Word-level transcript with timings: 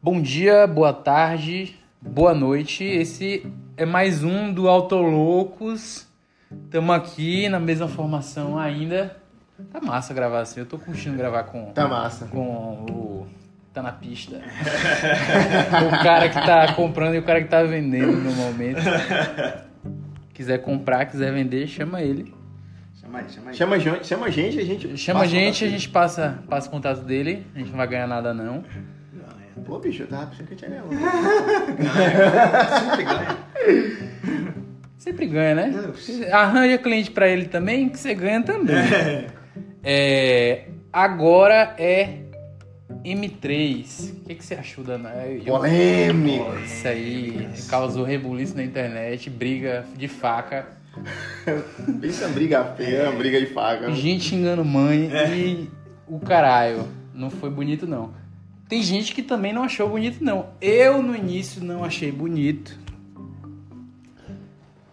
Bom 0.00 0.22
dia, 0.22 0.64
boa 0.64 0.92
tarde, 0.92 1.76
boa 2.00 2.32
noite. 2.32 2.84
Esse 2.84 3.44
é 3.76 3.84
mais 3.84 4.22
um 4.22 4.52
do 4.52 4.68
Autoloucos. 4.68 6.06
Estamos 6.66 6.94
aqui 6.94 7.48
na 7.48 7.58
mesma 7.58 7.88
formação 7.88 8.56
ainda. 8.56 9.16
Tá 9.72 9.80
massa 9.80 10.14
gravar 10.14 10.42
assim. 10.42 10.60
Eu 10.60 10.66
tô 10.66 10.78
curtindo 10.78 11.16
gravar 11.16 11.42
com. 11.42 11.72
Tá 11.72 11.88
massa. 11.88 12.26
Com 12.26 12.84
o. 12.88 13.26
Tá 13.74 13.82
na 13.82 13.90
pista. 13.90 14.36
o 15.84 16.02
cara 16.04 16.28
que 16.28 16.46
tá 16.46 16.72
comprando 16.74 17.16
e 17.16 17.18
o 17.18 17.24
cara 17.24 17.42
que 17.42 17.48
tá 17.48 17.64
vendendo 17.64 18.12
no 18.12 18.30
momento. 18.30 18.80
Quiser 20.32 20.58
comprar, 20.58 21.06
quiser 21.06 21.32
vender, 21.32 21.66
chama 21.66 22.00
ele. 22.02 22.32
Chama 23.00 23.18
aí, 23.18 23.28
chama 23.28 23.50
aí. 23.50 23.56
Chama, 23.56 23.74
a 23.74 23.78
gente, 23.80 24.06
chama 24.06 24.26
a 24.26 24.30
gente, 24.30 24.60
a 24.60 24.64
gente. 24.64 24.96
Chama 24.96 25.20
a 25.22 25.26
gente, 25.26 25.64
a 25.64 25.68
gente 25.68 25.88
passa, 25.88 26.38
passa 26.48 26.68
o 26.68 26.70
contato 26.70 27.00
dele. 27.00 27.44
A 27.52 27.58
gente 27.58 27.70
não 27.70 27.76
vai 27.76 27.88
ganhar 27.88 28.06
nada, 28.06 28.32
não. 28.32 28.62
Pô, 29.68 29.78
bicho, 29.78 30.04
eu 30.04 30.06
tava 30.06 30.28
pensando 30.28 30.46
que 30.46 30.54
eu 30.54 30.56
tinha 30.56 30.70
ganhado. 30.70 30.88
Sempre 32.80 33.04
ganha. 33.04 33.38
Sempre 34.96 35.26
ganha, 35.26 35.54
né? 35.54 35.92
Arranja 36.32 36.78
cliente 36.78 37.10
pra 37.10 37.28
ele 37.28 37.44
também, 37.44 37.90
que 37.90 37.98
você 37.98 38.14
ganha 38.14 38.42
também. 38.42 38.74
É, 39.84 40.68
agora 40.90 41.74
é 41.78 42.20
M3. 43.04 44.10
O 44.10 44.24
que, 44.24 44.34
que 44.36 44.44
você 44.44 44.54
achou 44.54 44.82
da 44.82 44.98
Polêmico. 44.98 46.58
Isso 46.64 46.88
aí 46.88 47.50
causou 47.68 48.04
rebuliço 48.04 48.56
na 48.56 48.64
internet, 48.64 49.28
briga 49.28 49.84
de 49.98 50.08
faca. 50.08 50.66
Pensa 52.00 52.26
briga 52.28 52.64
feia, 52.74 53.12
briga 53.12 53.38
de 53.38 53.46
faca. 53.46 53.92
Gente 53.92 54.24
xingando 54.24 54.64
mãe 54.64 55.10
é. 55.12 55.28
e 55.30 55.70
o 56.06 56.18
caralho. 56.18 56.88
Não 57.12 57.28
foi 57.28 57.50
bonito, 57.50 57.86
não. 57.86 58.14
Tem 58.68 58.82
gente 58.82 59.14
que 59.14 59.22
também 59.22 59.52
não 59.52 59.64
achou 59.64 59.88
bonito, 59.88 60.22
não. 60.22 60.50
Eu, 60.60 61.02
no 61.02 61.16
início, 61.16 61.64
não 61.64 61.82
achei 61.82 62.12
bonito. 62.12 62.78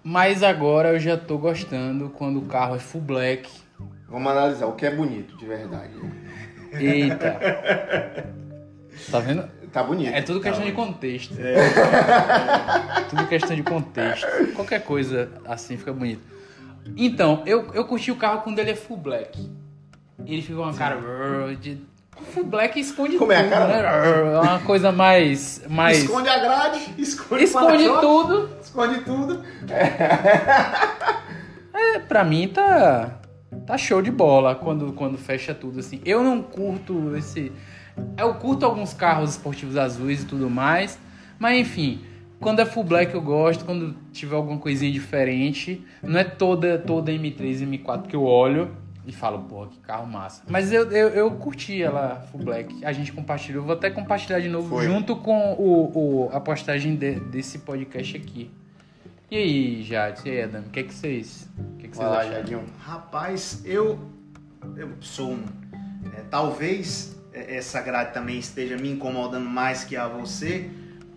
Mas 0.02 0.42
agora 0.44 0.90
eu 0.94 1.00
já 1.00 1.18
tô 1.18 1.38
gostando 1.38 2.10
quando 2.10 2.40
o 2.40 2.46
carro 2.46 2.76
é 2.76 2.80
full 2.80 3.02
black. 3.02 3.50
Vamos 4.08 4.32
analisar 4.32 4.68
o 4.68 4.74
que 4.74 4.86
é 4.86 4.96
bonito, 4.96 5.36
de 5.36 5.46
verdade. 5.46 5.94
Eita. 6.72 7.38
Tá 9.12 9.20
vendo? 9.20 9.50
Tá 9.74 9.84
bonito. 9.84 10.14
É 10.14 10.22
tudo 10.22 10.40
questão 10.40 10.64
tá 10.64 10.70
de 10.70 10.76
contexto. 10.76 11.36
É. 11.38 11.56
tudo 13.10 13.28
questão 13.28 13.56
de 13.58 13.64
contexto. 13.64 14.26
Qualquer 14.56 14.84
coisa 14.84 15.30
assim 15.46 15.76
fica 15.76 15.92
bonito. 15.92 16.22
Então, 16.96 17.44
eu, 17.46 17.74
eu 17.74 17.84
curti 17.84 18.10
o 18.10 18.16
carro 18.16 18.42
quando 18.42 18.60
ele 18.60 18.72
é 18.72 18.76
full 18.76 18.96
black. 18.96 19.50
Ele 20.26 20.42
fica 20.42 20.62
uma 20.62 20.74
cara 20.74 20.98
de 21.60 21.78
Black 22.46 22.80
esconde 22.80 23.18
Como 23.18 23.32
tudo. 23.32 23.42
é 23.42 23.46
a 23.46 23.50
cara? 23.50 23.68
Né? 23.68 24.34
É 24.34 24.40
uma 24.40 24.60
coisa 24.60 24.92
mais. 24.92 25.62
mais... 25.70 26.00
Esconde 26.00 26.30
a 26.30 26.40
grade, 26.40 26.80
esconde, 26.98 27.44
esconde 27.44 27.86
tudo. 28.02 28.50
Esconde 28.62 29.00
tudo. 29.02 29.44
É, 31.78 32.00
pra 32.00 32.24
mim 32.24 32.48
tá. 32.48 33.20
Tá 33.68 33.78
show 33.78 34.02
de 34.02 34.10
bola 34.10 34.56
quando, 34.56 34.94
quando 34.94 35.18
fecha 35.18 35.54
tudo 35.54 35.82
assim. 35.82 36.00
Eu 36.06 36.24
não 36.24 36.42
curto 36.42 37.14
esse. 37.18 37.52
Eu 38.18 38.34
curto 38.36 38.66
alguns 38.66 38.94
carros 38.94 39.32
esportivos 39.32 39.76
azuis 39.76 40.24
e 40.24 40.26
tudo 40.26 40.50
mais. 40.50 40.98
Mas 41.38 41.60
enfim, 41.60 42.02
quando 42.40 42.62
é 42.62 42.66
full 42.66 42.86
black 42.86 43.14
eu 43.14 43.22
gosto, 43.22 43.66
quando 43.66 43.94
tiver 44.14 44.38
alguma 44.38 44.58
coisinha 44.58 44.90
diferente. 44.90 45.86
Não 46.02 46.18
é 46.18 46.24
toda, 46.24 46.78
toda 46.78 47.12
M3 47.12 47.62
e 47.62 47.66
M4 47.66 48.08
que 48.08 48.16
eu 48.16 48.24
olho 48.24 48.72
e 49.06 49.12
falo, 49.12 49.44
porra, 49.44 49.68
que 49.68 49.80
carro 49.80 50.08
massa. 50.08 50.44
Mas 50.48 50.72
eu, 50.72 50.90
eu, 50.92 51.10
eu 51.10 51.32
curti 51.32 51.82
ela 51.82 52.26
full 52.32 52.44
black. 52.44 52.84
A 52.84 52.92
gente 52.92 53.14
compartilhou. 53.14 53.64
Vou 53.64 53.74
até 53.74 53.90
compartilhar 53.90 54.40
de 54.40 54.50
novo 54.50 54.70
Foi. 54.70 54.86
junto 54.86 55.16
com 55.16 55.54
o, 55.54 56.26
o, 56.26 56.30
a 56.34 56.40
postagem 56.40 56.96
de, 56.96 57.20
desse 57.20 57.60
podcast 57.60 58.18
aqui. 58.18 58.50
E 59.30 59.38
aí, 59.38 59.84
Jade, 59.84 60.22
e 60.26 60.32
aí, 60.32 60.42
Adam, 60.44 60.62
o 60.62 60.70
que, 60.70 60.80
é 60.80 60.84
que 60.84 60.94
vocês, 60.94 61.50
o 61.58 61.78
que, 61.78 61.88
é 61.88 61.90
que 61.90 61.98
vocês? 61.98 62.32
Jadinho. 62.32 62.64
Rapaz, 62.80 63.62
eu, 63.66 64.00
eu 64.76 64.90
sou 65.02 65.34
um. 65.34 65.44
É, 66.18 66.22
talvez 66.30 67.16
essa 67.34 67.82
grade 67.82 68.14
também 68.14 68.40
esteja 68.40 68.78
me 68.78 68.90
incomodando 68.90 69.50
mais 69.50 69.84
que 69.84 69.98
a 69.98 70.08
você, 70.08 70.70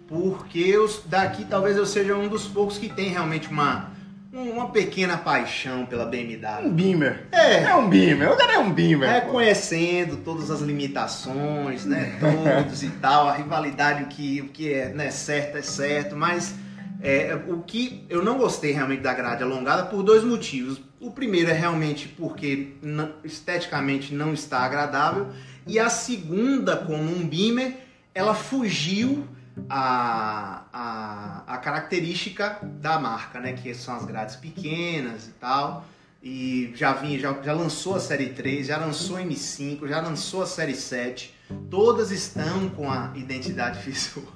porque 0.08 0.58
eu, 0.58 0.88
daqui 1.06 1.44
talvez 1.44 1.76
eu 1.76 1.86
seja 1.86 2.16
um 2.16 2.28
dos 2.28 2.46
poucos 2.46 2.76
que 2.76 2.88
tem 2.88 3.10
realmente 3.10 3.48
uma 3.48 3.92
uma 4.32 4.70
pequena 4.70 5.16
paixão 5.16 5.86
pela 5.86 6.04
BMW. 6.04 6.66
Um 6.66 6.72
Beamer. 6.72 7.26
É. 7.32 7.62
É 7.64 7.74
um 7.74 7.88
Beamer. 7.88 8.32
O 8.32 8.36
cara 8.36 8.54
é 8.54 8.58
um 8.58 8.72
Beamer. 8.72 9.10
Reconhecendo 9.10 10.18
pô. 10.18 10.32
todas 10.32 10.50
as 10.50 10.60
limitações, 10.60 11.84
né? 11.84 12.18
Todos 12.20 12.82
e 12.82 12.90
tal, 12.90 13.28
a 13.28 13.32
rivalidade, 13.32 14.04
o 14.04 14.06
que, 14.06 14.40
o 14.42 14.48
que 14.48 14.72
é 14.72 14.90
né, 14.90 15.10
certo 15.10 15.56
é 15.56 15.62
certo, 15.62 16.14
mas 16.14 16.54
é, 17.00 17.38
o 17.48 17.62
que 17.62 18.04
eu 18.08 18.22
não 18.22 18.38
gostei 18.38 18.72
realmente 18.72 19.00
da 19.00 19.14
grade 19.14 19.42
alongada 19.42 19.84
por 19.84 20.02
dois 20.02 20.22
motivos. 20.22 20.80
O 21.00 21.10
primeiro 21.10 21.50
é 21.50 21.54
realmente 21.54 22.08
porque 22.08 22.74
não, 22.82 23.12
esteticamente 23.24 24.12
não 24.12 24.34
está 24.34 24.58
agradável, 24.58 25.28
e 25.66 25.78
a 25.78 25.88
segunda, 25.88 26.76
como 26.76 27.02
um 27.02 27.26
Beamer, 27.26 27.74
ela 28.14 28.34
fugiu 28.34 29.24
a, 29.68 30.62
a, 30.72 31.54
a 31.54 31.58
característica 31.58 32.58
da 32.62 32.98
marca, 32.98 33.40
né? 33.40 33.52
Que 33.52 33.74
são 33.74 33.94
as 33.96 34.04
grades 34.04 34.36
pequenas 34.36 35.28
e 35.28 35.32
tal. 35.32 35.84
E 36.22 36.72
já 36.74 36.92
vinha, 36.94 37.18
já, 37.18 37.32
já 37.42 37.52
lançou 37.52 37.94
a 37.94 38.00
série 38.00 38.30
3, 38.30 38.66
já 38.66 38.76
lançou 38.76 39.16
a 39.16 39.20
M5, 39.20 39.86
já 39.86 40.00
lançou 40.00 40.42
a 40.42 40.46
série 40.46 40.74
7. 40.74 41.34
Todas 41.70 42.10
estão 42.10 42.68
com 42.70 42.90
a 42.90 43.12
identidade 43.14 43.78
visual. 43.88 44.26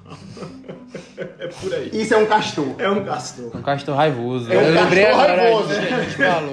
é 1.16 1.48
por 1.48 1.74
aí. 1.74 1.90
Isso 1.92 2.14
é 2.14 2.16
um 2.16 2.26
castor. 2.26 2.74
É 2.78 2.88
um 2.88 3.04
castor. 3.04 3.56
Um 3.56 3.62
castor 3.62 3.96
raivoso. 3.96 4.50
É 4.52 4.56
um 4.56 4.60
Eu 4.60 4.74
castor 4.74 5.16
raivoso. 5.16 5.70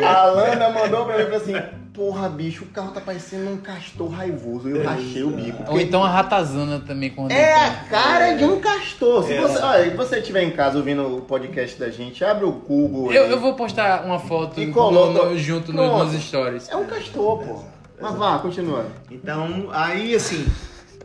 A, 0.04 0.14
a 0.14 0.26
Lana 0.26 0.70
mandou 0.72 1.06
pra 1.06 1.18
mim 1.18 1.24
e 1.24 1.26
falou 1.26 1.42
assim: 1.42 1.79
porra, 2.00 2.30
bicho, 2.30 2.64
o 2.64 2.68
carro 2.68 2.94
tá 2.94 3.02
parecendo 3.02 3.52
um 3.52 3.58
castor 3.58 4.10
raivoso. 4.10 4.70
Eu 4.70 4.86
rachei 4.86 5.22
o 5.22 5.32
bico. 5.32 5.62
Ou 5.68 5.82
então 5.82 6.02
a 6.02 6.10
ratazana 6.10 6.80
também. 6.80 7.10
Quando 7.10 7.30
é 7.34 7.54
a 7.54 7.72
cara 7.90 8.36
de 8.36 8.46
um 8.46 8.58
castor. 8.62 9.26
Se 9.26 9.34
é. 9.34 9.42
você, 9.42 9.60
olha, 9.60 9.98
você 9.98 10.20
estiver 10.20 10.44
em 10.44 10.52
casa 10.52 10.78
ouvindo 10.78 11.18
o 11.18 11.22
podcast 11.24 11.78
da 11.78 11.90
gente, 11.90 12.24
abre 12.24 12.46
o 12.46 12.54
Google. 12.54 13.12
Eu, 13.12 13.26
eu 13.26 13.38
vou 13.38 13.54
postar 13.54 14.06
uma 14.06 14.18
foto 14.18 14.62
e 14.62 14.72
coloca, 14.72 15.26
no, 15.26 15.38
junto 15.38 15.74
no, 15.74 16.06
nos 16.06 16.14
stories. 16.24 16.70
É 16.70 16.76
um 16.78 16.86
castor, 16.86 17.40
pô. 17.40 17.64
Mas 18.00 18.16
vá, 18.16 18.40
continua. 18.40 18.86
Então, 19.12 19.68
aí 19.74 20.16
assim. 20.16 20.48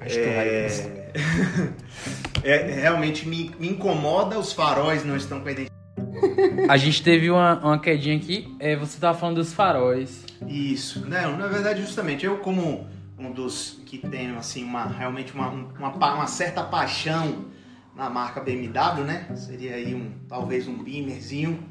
É... 0.00 0.68
é... 2.44 2.56
realmente 2.56 3.26
me, 3.26 3.52
me 3.58 3.70
incomoda, 3.70 4.38
os 4.38 4.52
faróis 4.52 5.04
não 5.04 5.16
estão 5.16 5.40
com 5.40 5.48
a 5.48 5.50
identidade. 5.50 5.73
A 6.68 6.76
gente 6.76 7.02
teve 7.02 7.30
uma, 7.30 7.58
uma 7.58 7.78
quedinha 7.78 8.16
aqui, 8.16 8.54
é, 8.58 8.76
você 8.76 8.98
tava 8.98 9.18
falando 9.18 9.36
dos 9.36 9.52
faróis. 9.52 10.24
Isso, 10.46 11.08
não, 11.08 11.36
na 11.36 11.46
verdade, 11.46 11.80
justamente, 11.80 12.24
eu 12.24 12.38
como 12.38 12.86
um 13.18 13.32
dos 13.32 13.80
que 13.86 13.98
tem 13.98 14.30
assim, 14.36 14.64
uma, 14.64 14.86
realmente 14.86 15.32
uma, 15.34 15.48
uma, 15.48 15.90
uma 15.90 16.26
certa 16.26 16.62
paixão 16.62 17.46
na 17.94 18.10
marca 18.10 18.40
BMW, 18.40 19.04
né? 19.04 19.28
Seria 19.36 19.76
aí 19.76 19.94
um, 19.94 20.12
talvez 20.28 20.66
um 20.66 20.82
Beamerzinho, 20.82 21.62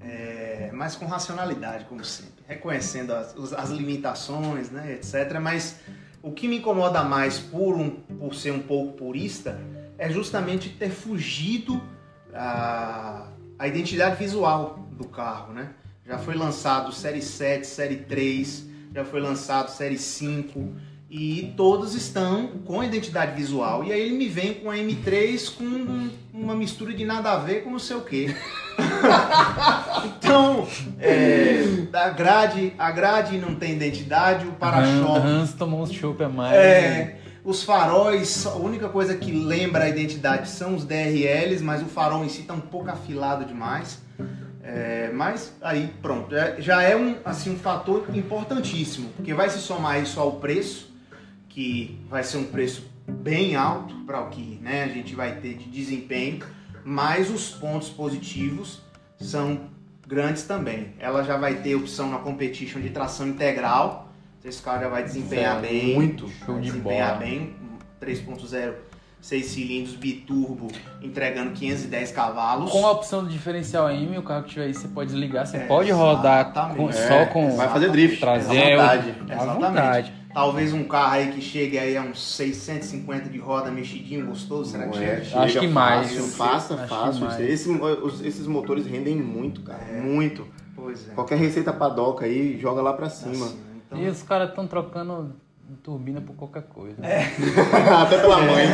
é, 0.00 0.70
mas 0.72 0.96
com 0.96 1.06
racionalidade, 1.06 1.84
como 1.84 2.04
sempre. 2.04 2.32
Reconhecendo 2.46 3.12
as, 3.12 3.52
as 3.52 3.70
limitações, 3.70 4.70
né, 4.70 4.94
etc. 4.94 5.38
Mas 5.40 5.80
o 6.22 6.32
que 6.32 6.48
me 6.48 6.58
incomoda 6.58 7.02
mais 7.04 7.38
por, 7.38 7.76
um, 7.76 7.90
por 7.90 8.34
ser 8.34 8.52
um 8.52 8.60
pouco 8.60 8.92
purista 8.96 9.60
é 9.96 10.10
justamente 10.10 10.68
ter 10.68 10.90
fugido 10.90 11.80
a, 12.34 13.28
a 13.62 13.68
identidade 13.68 14.16
visual 14.16 14.88
do 14.90 15.04
carro, 15.04 15.52
né? 15.52 15.68
Já 16.04 16.18
foi 16.18 16.34
lançado 16.34 16.90
Série 16.90 17.22
7, 17.22 17.64
Série 17.64 17.94
3, 17.94 18.66
já 18.92 19.04
foi 19.04 19.20
lançado 19.20 19.68
Série 19.70 19.98
5 19.98 20.72
e 21.08 21.54
todos 21.56 21.94
estão 21.94 22.48
com 22.64 22.82
identidade 22.82 23.36
visual. 23.36 23.84
E 23.84 23.92
aí 23.92 24.00
ele 24.00 24.16
me 24.16 24.26
vem 24.28 24.54
com 24.54 24.68
a 24.68 24.74
M3 24.74 25.54
com 25.54 26.10
uma 26.36 26.56
mistura 26.56 26.92
de 26.92 27.04
nada 27.04 27.34
a 27.34 27.36
ver 27.36 27.62
com 27.62 27.70
não 27.70 27.78
sei 27.78 27.94
o 27.94 28.00
que. 28.00 28.34
então, 30.18 30.66
é, 30.98 31.62
a, 31.92 32.08
grade, 32.08 32.72
a 32.76 32.90
grade 32.90 33.38
não 33.38 33.54
tem 33.54 33.74
identidade, 33.74 34.44
o 34.44 34.52
para-choque. 34.54 35.24
Hans 35.24 35.52
tomou 35.52 35.86
um 35.86 36.24
a 36.24 36.28
mais. 36.28 36.56
É, 36.56 37.21
os 37.44 37.62
faróis, 37.64 38.46
a 38.46 38.54
única 38.54 38.88
coisa 38.88 39.16
que 39.16 39.32
lembra 39.32 39.84
a 39.84 39.88
identidade 39.88 40.48
são 40.48 40.76
os 40.76 40.84
DRLs, 40.84 41.62
mas 41.62 41.82
o 41.82 41.86
farol 41.86 42.24
em 42.24 42.28
si 42.28 42.42
está 42.42 42.54
um 42.54 42.60
pouco 42.60 42.90
afilado 42.90 43.44
demais. 43.44 44.00
É, 44.62 45.10
mas 45.12 45.52
aí 45.60 45.92
pronto, 46.00 46.34
é, 46.34 46.60
já 46.60 46.82
é 46.82 46.96
um, 46.96 47.16
assim, 47.24 47.50
um 47.50 47.58
fator 47.58 48.06
importantíssimo, 48.14 49.10
porque 49.16 49.34
vai 49.34 49.50
se 49.50 49.58
somar 49.58 50.00
isso 50.00 50.20
ao 50.20 50.32
preço, 50.36 50.94
que 51.48 52.00
vai 52.08 52.22
ser 52.22 52.38
um 52.38 52.44
preço 52.44 52.88
bem 53.06 53.56
alto 53.56 53.94
para 54.06 54.20
o 54.20 54.30
que 54.30 54.60
né, 54.62 54.84
a 54.84 54.88
gente 54.88 55.16
vai 55.16 55.34
ter 55.40 55.54
de 55.54 55.64
desempenho, 55.64 56.44
mas 56.84 57.28
os 57.28 57.50
pontos 57.50 57.88
positivos 57.88 58.80
são 59.20 59.72
grandes 60.06 60.44
também. 60.44 60.94
Ela 60.98 61.24
já 61.24 61.36
vai 61.36 61.56
ter 61.56 61.74
opção 61.74 62.08
na 62.10 62.18
competition 62.18 62.80
de 62.80 62.90
tração 62.90 63.26
integral, 63.26 64.01
esse 64.44 64.62
carro 64.62 64.80
já 64.82 64.88
vai 64.88 65.02
desempenhar 65.04 65.60
bem, 65.60 65.94
muito 65.94 66.28
show 66.44 66.56
de 66.58 66.66
desempenhar 66.70 67.14
bola. 67.14 67.20
bem, 67.24 67.54
3.0 68.00 68.74
seis 69.20 69.46
cilindros 69.46 69.94
biturbo 69.94 70.66
entregando 71.00 71.52
510 71.52 72.10
cavalos. 72.10 72.72
Com 72.72 72.84
a 72.84 72.90
opção 72.90 73.22
do 73.22 73.30
diferencial 73.30 73.86
AM, 73.86 74.18
o 74.18 74.22
carro 74.24 74.42
que 74.42 74.50
tiver 74.50 74.64
aí 74.64 74.74
você 74.74 74.88
pode 74.88 75.10
desligar, 75.12 75.46
você 75.46 75.58
É, 75.58 75.60
pode 75.66 75.92
rodar 75.92 76.52
com- 76.74 76.88
É, 76.88 76.92
só 76.92 77.26
com 77.26 77.56
vai 77.56 77.68
fazer 77.68 77.90
drift. 77.92 78.18
trazer 78.18 78.72
à 78.72 78.76
vontade. 78.82 79.10
à 79.10 79.32
Exatamente. 79.34 79.54
vontade. 79.60 80.12
Talvez 80.34 80.72
um 80.72 80.84
carro 80.84 81.12
aí 81.12 81.30
que 81.30 81.40
chegue 81.40 81.78
aí 81.78 81.96
a 81.96 82.02
uns 82.02 82.20
650 82.36 83.28
de 83.28 83.38
roda 83.38 83.70
mexidinho, 83.70 84.26
gostoso, 84.26 84.72
será 84.72 84.88
que 84.88 84.98
é, 84.98 85.16
chega? 85.20 85.24
chega 85.24 85.40
Acho 85.42 85.60
que 85.60 85.66
mais. 85.68 86.34
Fácil, 86.34 86.78
que 86.78 86.88
fácil. 86.88 87.24
mais. 87.26 87.40
Esse- 87.40 87.70
os- 87.70 88.24
esses 88.24 88.46
motores 88.48 88.86
rendem 88.86 89.14
muito, 89.14 89.60
cara. 89.60 89.84
Muito. 90.02 90.48
Pois 90.74 91.08
é. 91.08 91.12
Qualquer 91.12 91.36
receita 91.38 91.72
padoca 91.72 92.24
aí, 92.24 92.58
joga 92.58 92.80
lá 92.82 92.94
pra 92.94 93.08
cima. 93.10 93.44
Assim, 93.46 93.58
então- 93.92 94.06
E 94.06 94.08
os 94.08 94.22
caras 94.22 94.48
estão 94.50 94.66
trocando 94.66 95.34
turbina 95.82 96.20
por 96.20 96.34
qualquer 96.34 96.64
coisa. 96.64 96.96
Até 98.02 98.18
pela 98.20 98.38
mãe. 98.42 98.66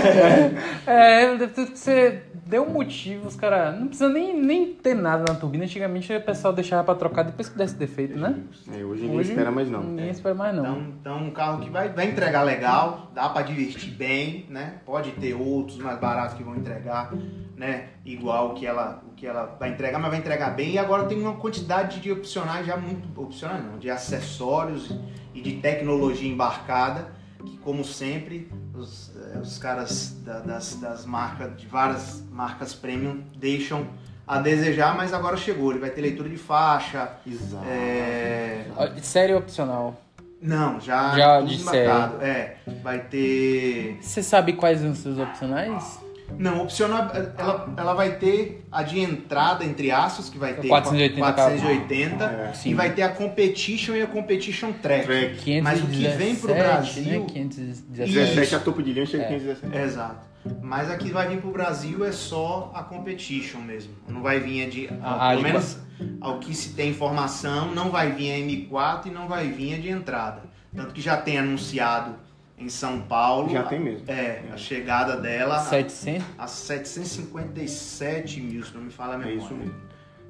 É, 0.87 1.37
você 1.37 2.23
deu 2.47 2.65
um 2.65 2.70
motivo, 2.70 3.29
os 3.29 3.37
caras. 3.37 3.79
Não 3.79 3.87
precisa 3.88 4.09
nem, 4.09 4.37
nem 4.41 4.73
ter 4.75 4.94
nada 4.94 5.25
na 5.32 5.38
turbina. 5.38 5.65
Antigamente 5.65 6.12
o 6.12 6.20
pessoal 6.20 6.53
deixava 6.53 6.82
pra 6.85 6.94
trocar 6.94 7.23
depois 7.23 7.49
que 7.49 7.56
desse 7.56 7.75
defeito, 7.76 8.19
né? 8.19 8.37
É, 8.73 8.82
hoje 8.85 9.03
ninguém 9.05 9.20
espera 9.20 9.50
mais 9.53 9.70
não. 9.70 9.82
Ninguém 9.85 10.11
espera 10.11 10.35
mais 10.35 10.56
não. 10.56 10.62
Então, 10.65 10.82
então 11.00 11.19
um 11.19 11.31
carro 11.31 11.61
que 11.61 11.70
vai, 11.70 11.88
vai 11.91 12.06
entregar 12.09 12.43
legal, 12.43 13.11
dá 13.15 13.29
pra 13.29 13.43
divertir 13.43 13.91
bem, 13.93 14.47
né? 14.49 14.75
Pode 14.85 15.12
ter 15.12 15.35
outros 15.35 15.79
mais 15.79 15.99
baratos 16.00 16.37
que 16.37 16.43
vão 16.43 16.56
entregar, 16.56 17.12
né? 17.58 17.88
Igual 18.05 18.50
o 18.50 18.55
que 18.55 18.64
ela, 18.66 19.02
o 19.10 19.14
que 19.14 19.26
ela 19.26 19.56
vai 19.58 19.70
entregar, 19.70 19.99
mas 19.99 20.10
vai 20.10 20.20
entregar 20.20 20.50
bem. 20.50 20.70
E 20.72 20.78
agora 20.78 21.05
tem 21.06 21.20
uma 21.20 21.34
quantidade 21.34 21.99
de 22.00 22.12
opcionais 22.12 22.64
já 22.66 22.76
muito 22.76 23.20
opcionais 23.20 23.64
não, 23.64 23.78
de 23.78 23.90
acessórios 23.90 24.94
e 25.34 25.40
de 25.43 25.55
tecnologia 25.56 26.31
embarcada, 26.31 27.08
que 27.44 27.56
como 27.58 27.84
sempre 27.84 28.49
os, 28.75 29.10
eh, 29.34 29.38
os 29.38 29.58
caras 29.58 30.16
da- 30.25 30.38
das, 30.40 30.76
das 30.76 31.05
marcas, 31.05 31.56
de 31.56 31.66
várias 31.66 32.22
marcas 32.31 32.75
premium 32.75 33.22
deixam 33.37 33.87
a 34.26 34.38
desejar, 34.40 34.96
mas 34.96 35.12
agora 35.12 35.37
chegou. 35.37 35.70
Ele 35.70 35.81
vai 35.81 35.90
ter 35.90 36.00
leitura 36.02 36.28
de 36.28 36.37
faixa, 36.37 37.10
Exato. 37.26 37.64
é, 37.66 38.66
Série 39.02 39.34
opcional. 39.34 40.00
não, 40.40 40.78
já, 40.81 41.16
Já 41.16 41.38
tudo 41.38 41.49
de 41.49 41.60
embarcado. 41.62 42.22
É, 42.22 42.56
vai 42.82 43.00
ter. 43.00 43.99
Você 44.00 44.22
sabe 44.22 44.52
quais 44.52 44.81
são 44.81 44.90
os 44.93 44.99
seus 44.99 45.19
opcionais? 45.19 45.99
Não, 46.36 46.62
opcional, 46.62 47.10
ela, 47.38 47.72
ela 47.76 47.94
vai 47.94 48.16
ter 48.16 48.66
a 48.70 48.82
de 48.82 49.00
entrada, 49.00 49.64
entre 49.64 49.90
aspas, 49.90 50.28
que 50.28 50.36
vai 50.38 50.54
ter 50.54 50.69
480 50.69 51.19
480 51.20 52.25
É. 52.25 52.52
e 52.69 52.75
vai 52.75 52.92
ter 52.92 53.02
a 53.02 53.08
Competition 53.08 53.94
e 53.94 54.02
a 54.02 54.06
Competition 54.06 54.72
Track. 54.72 55.04
Track. 55.06 55.60
Mas 55.62 55.82
o 55.82 55.86
que 55.86 56.06
vem 56.08 56.34
pro 56.36 56.52
517, 56.54 56.62
Brasil- 56.62 57.20
Né? 57.20 57.26
517. 57.32 58.12
17 58.12 58.54
a 58.54 58.58
topo 58.60 58.82
de 58.82 58.92
linha 58.92 59.06
chega 59.06 59.25
É. 59.25 59.28
517. 59.28 59.76
Exato. 59.78 60.28
Mas 60.62 60.90
a 60.90 60.96
que 60.96 61.10
vai 61.10 61.28
vir 61.28 61.38
pro 61.40 61.50
Brasil 61.50 62.04
é 62.04 62.12
só 62.12 62.70
a 62.74 62.82
Competition 62.82 63.60
mesmo. 63.60 63.92
Não 64.06 64.22
vai 64.22 64.38
vir 64.38 64.64
a 64.66 64.69
de. 64.69 64.88
A- 65.02 65.26
a 65.26 65.31
pelo 65.31 65.42
menos 65.42 65.78
ao 66.20 66.38
que 66.38 66.54
se 66.54 66.70
tem 66.74 66.90
informação, 66.90 67.74
não 67.74 67.90
vai 67.90 68.12
vir 68.12 68.32
a 68.32 68.36
M4 68.38 69.06
e 69.08 69.10
não 69.10 69.26
vai 69.26 69.48
vir 69.48 69.74
a 69.74 69.78
de 69.78 69.88
entrada. 69.88 70.42
Tanto 70.74 70.92
que 70.94 71.00
já 71.00 71.16
tem 71.16 71.38
anunciado 71.38 72.14
em 72.58 72.69
São 72.69 73.00
Paulo. 73.00 73.49
Já 73.50 73.62
tem 73.64 73.78
mesmo. 73.81 74.05
É, 74.10 74.43
a 74.52 74.56
chegada 74.56 75.16
dela 75.16 75.58
700. 75.60 76.25
a 76.38 76.46
757 76.46 78.40
mil, 78.40 78.64
se 78.64 78.75
não 78.75 78.82
me 78.82 78.90
fala 78.90 79.12
a 79.12 79.16
É 79.16 79.19
memória. 79.19 79.38
isso 79.38 79.55
mesmo. 79.55 79.75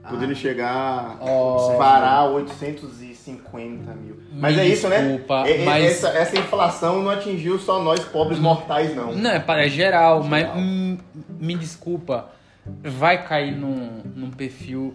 Ah, 0.03 0.11
Podendo 0.11 0.35
chegar 0.35 1.19
Ó, 1.21 1.77
parar 1.77 2.25
850 2.27 3.93
mil. 3.95 4.17
Mas 4.33 4.55
Me 4.57 4.63
é 4.63 4.69
isso, 4.69 4.89
né? 4.89 5.01
desculpa, 5.03 5.45
É- 5.47 5.61
é- 5.61 5.65
mas- 5.65 5.85
essa, 5.85 6.09
essa 6.11 6.39
inflação 6.39 7.03
não 7.03 7.11
atingiu 7.11 7.59
só 7.59 7.83
nós 7.83 8.01
pobres 8.05 8.39
mortais, 8.39 8.95
não. 8.95 9.13
Não, 9.13 9.31
é 9.31 9.41
para 9.41 9.67
é 9.67 9.69
geral, 9.69 10.23
mas 10.23 10.43
Geral. 10.43 10.57
hum, 10.59 10.99
me 11.41 11.57
desculpa, 11.57 12.31
vai 12.65 13.25
cair 13.27 13.57
num, 13.57 14.03
num 14.15 14.31
perfil 14.31 14.95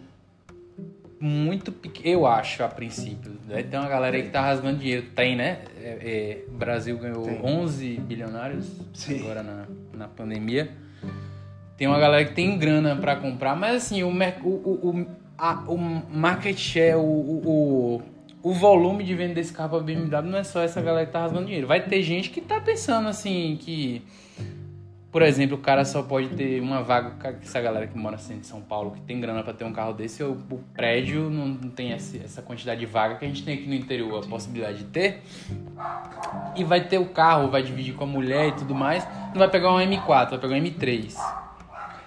muito 1.23 1.71
pequeno, 1.71 2.07
eu 2.09 2.27
acho, 2.27 2.63
a 2.63 2.67
princípio. 2.67 3.31
Né? 3.47 3.63
Tem 3.63 3.79
uma 3.79 3.87
galera 3.87 4.15
aí 4.17 4.23
que 4.23 4.29
tá 4.29 4.41
rasgando 4.41 4.79
dinheiro. 4.79 5.05
Tem, 5.15 5.35
né? 5.37 5.59
É, 5.81 6.43
é, 6.45 6.45
o 6.49 6.57
Brasil 6.57 6.97
ganhou 6.97 7.23
Tem. 7.23 7.39
11 7.41 7.97
bilionários 8.01 8.69
Sim. 8.93 9.21
agora 9.21 9.41
na, 9.41 9.65
na 9.93 10.07
pandemia. 10.09 10.69
Tem 11.77 11.87
uma 11.87 11.97
galera 11.97 12.25
que 12.25 12.33
tem 12.33 12.57
grana 12.57 12.95
pra 12.97 13.15
comprar, 13.15 13.55
mas 13.55 13.77
assim, 13.77 14.03
o, 14.03 14.09
o, 14.09 14.49
o, 14.49 14.89
o, 14.89 15.07
a- 15.37 15.63
o 15.67 15.77
market 15.77 16.57
share, 16.57 16.95
o, 16.95 16.99
o, 17.01 18.01
o, 18.43 18.49
o 18.49 18.53
volume 18.53 19.03
de 19.03 19.15
venda 19.15 19.35
desse 19.35 19.53
carro 19.53 19.69
pra 19.69 19.79
BMW 19.79 20.21
não 20.29 20.37
é 20.37 20.43
só 20.43 20.61
essa 20.61 20.81
galera 20.81 21.05
que 21.05 21.11
tá 21.13 21.21
rasgando 21.21 21.45
dinheiro. 21.45 21.67
Vai 21.67 21.81
ter 21.81 22.01
gente 22.03 22.29
que 22.29 22.41
tá 22.41 22.59
pensando 22.59 23.07
assim, 23.07 23.57
que. 23.61 24.01
Por 25.13 25.21
exemplo, 25.21 25.57
o 25.57 25.59
cara 25.59 25.85
só 25.85 26.01
pode 26.01 26.29
ter 26.29 26.59
uma 26.59 26.81
vaga. 26.81 27.37
Essa 27.39 27.61
galera 27.61 27.85
que 27.85 27.95
mora 27.95 28.15
assim, 28.15 28.37
em 28.37 28.41
São 28.41 28.59
Paulo, 28.61 28.91
que 28.91 29.01
tem 29.01 29.21
grana 29.21 29.43
pra 29.43 29.53
ter 29.53 29.63
um 29.63 29.71
carro 29.71 29.93
desse, 29.93 30.23
o, 30.23 30.35
prédio 30.73 31.29
não, 31.29 31.55
tem 31.69 31.91
essa 31.91 32.41
quantidade 32.41 32.79
de 32.79 32.87
vaga 32.87 33.13
que 33.13 33.23
a 33.23 33.27
gente 33.27 33.43
tem 33.43 33.53
aqui 33.53 33.67
no 33.67 33.75
interior 33.75 34.23
a 34.23 34.27
possibilidade 34.27 34.79
de 34.79 34.85
ter. 34.85 35.21
E 36.55 36.63
vai 36.63 36.87
ter 36.87 36.97
o 36.97 37.05
carro, 37.05 37.51
vai 37.51 37.61
dividir 37.61 37.93
com 37.93 38.05
a 38.05 38.07
mulher 38.07 38.47
e 38.47 38.51
tudo 38.53 38.73
mais. 38.73 39.07
Não 39.29 39.37
vai 39.37 39.47
pegar 39.51 39.71
um 39.71 39.77
M4, 39.77 40.31
vai 40.31 40.39
pegar 40.39 40.55
um 40.55 40.59
M3. 40.59 41.15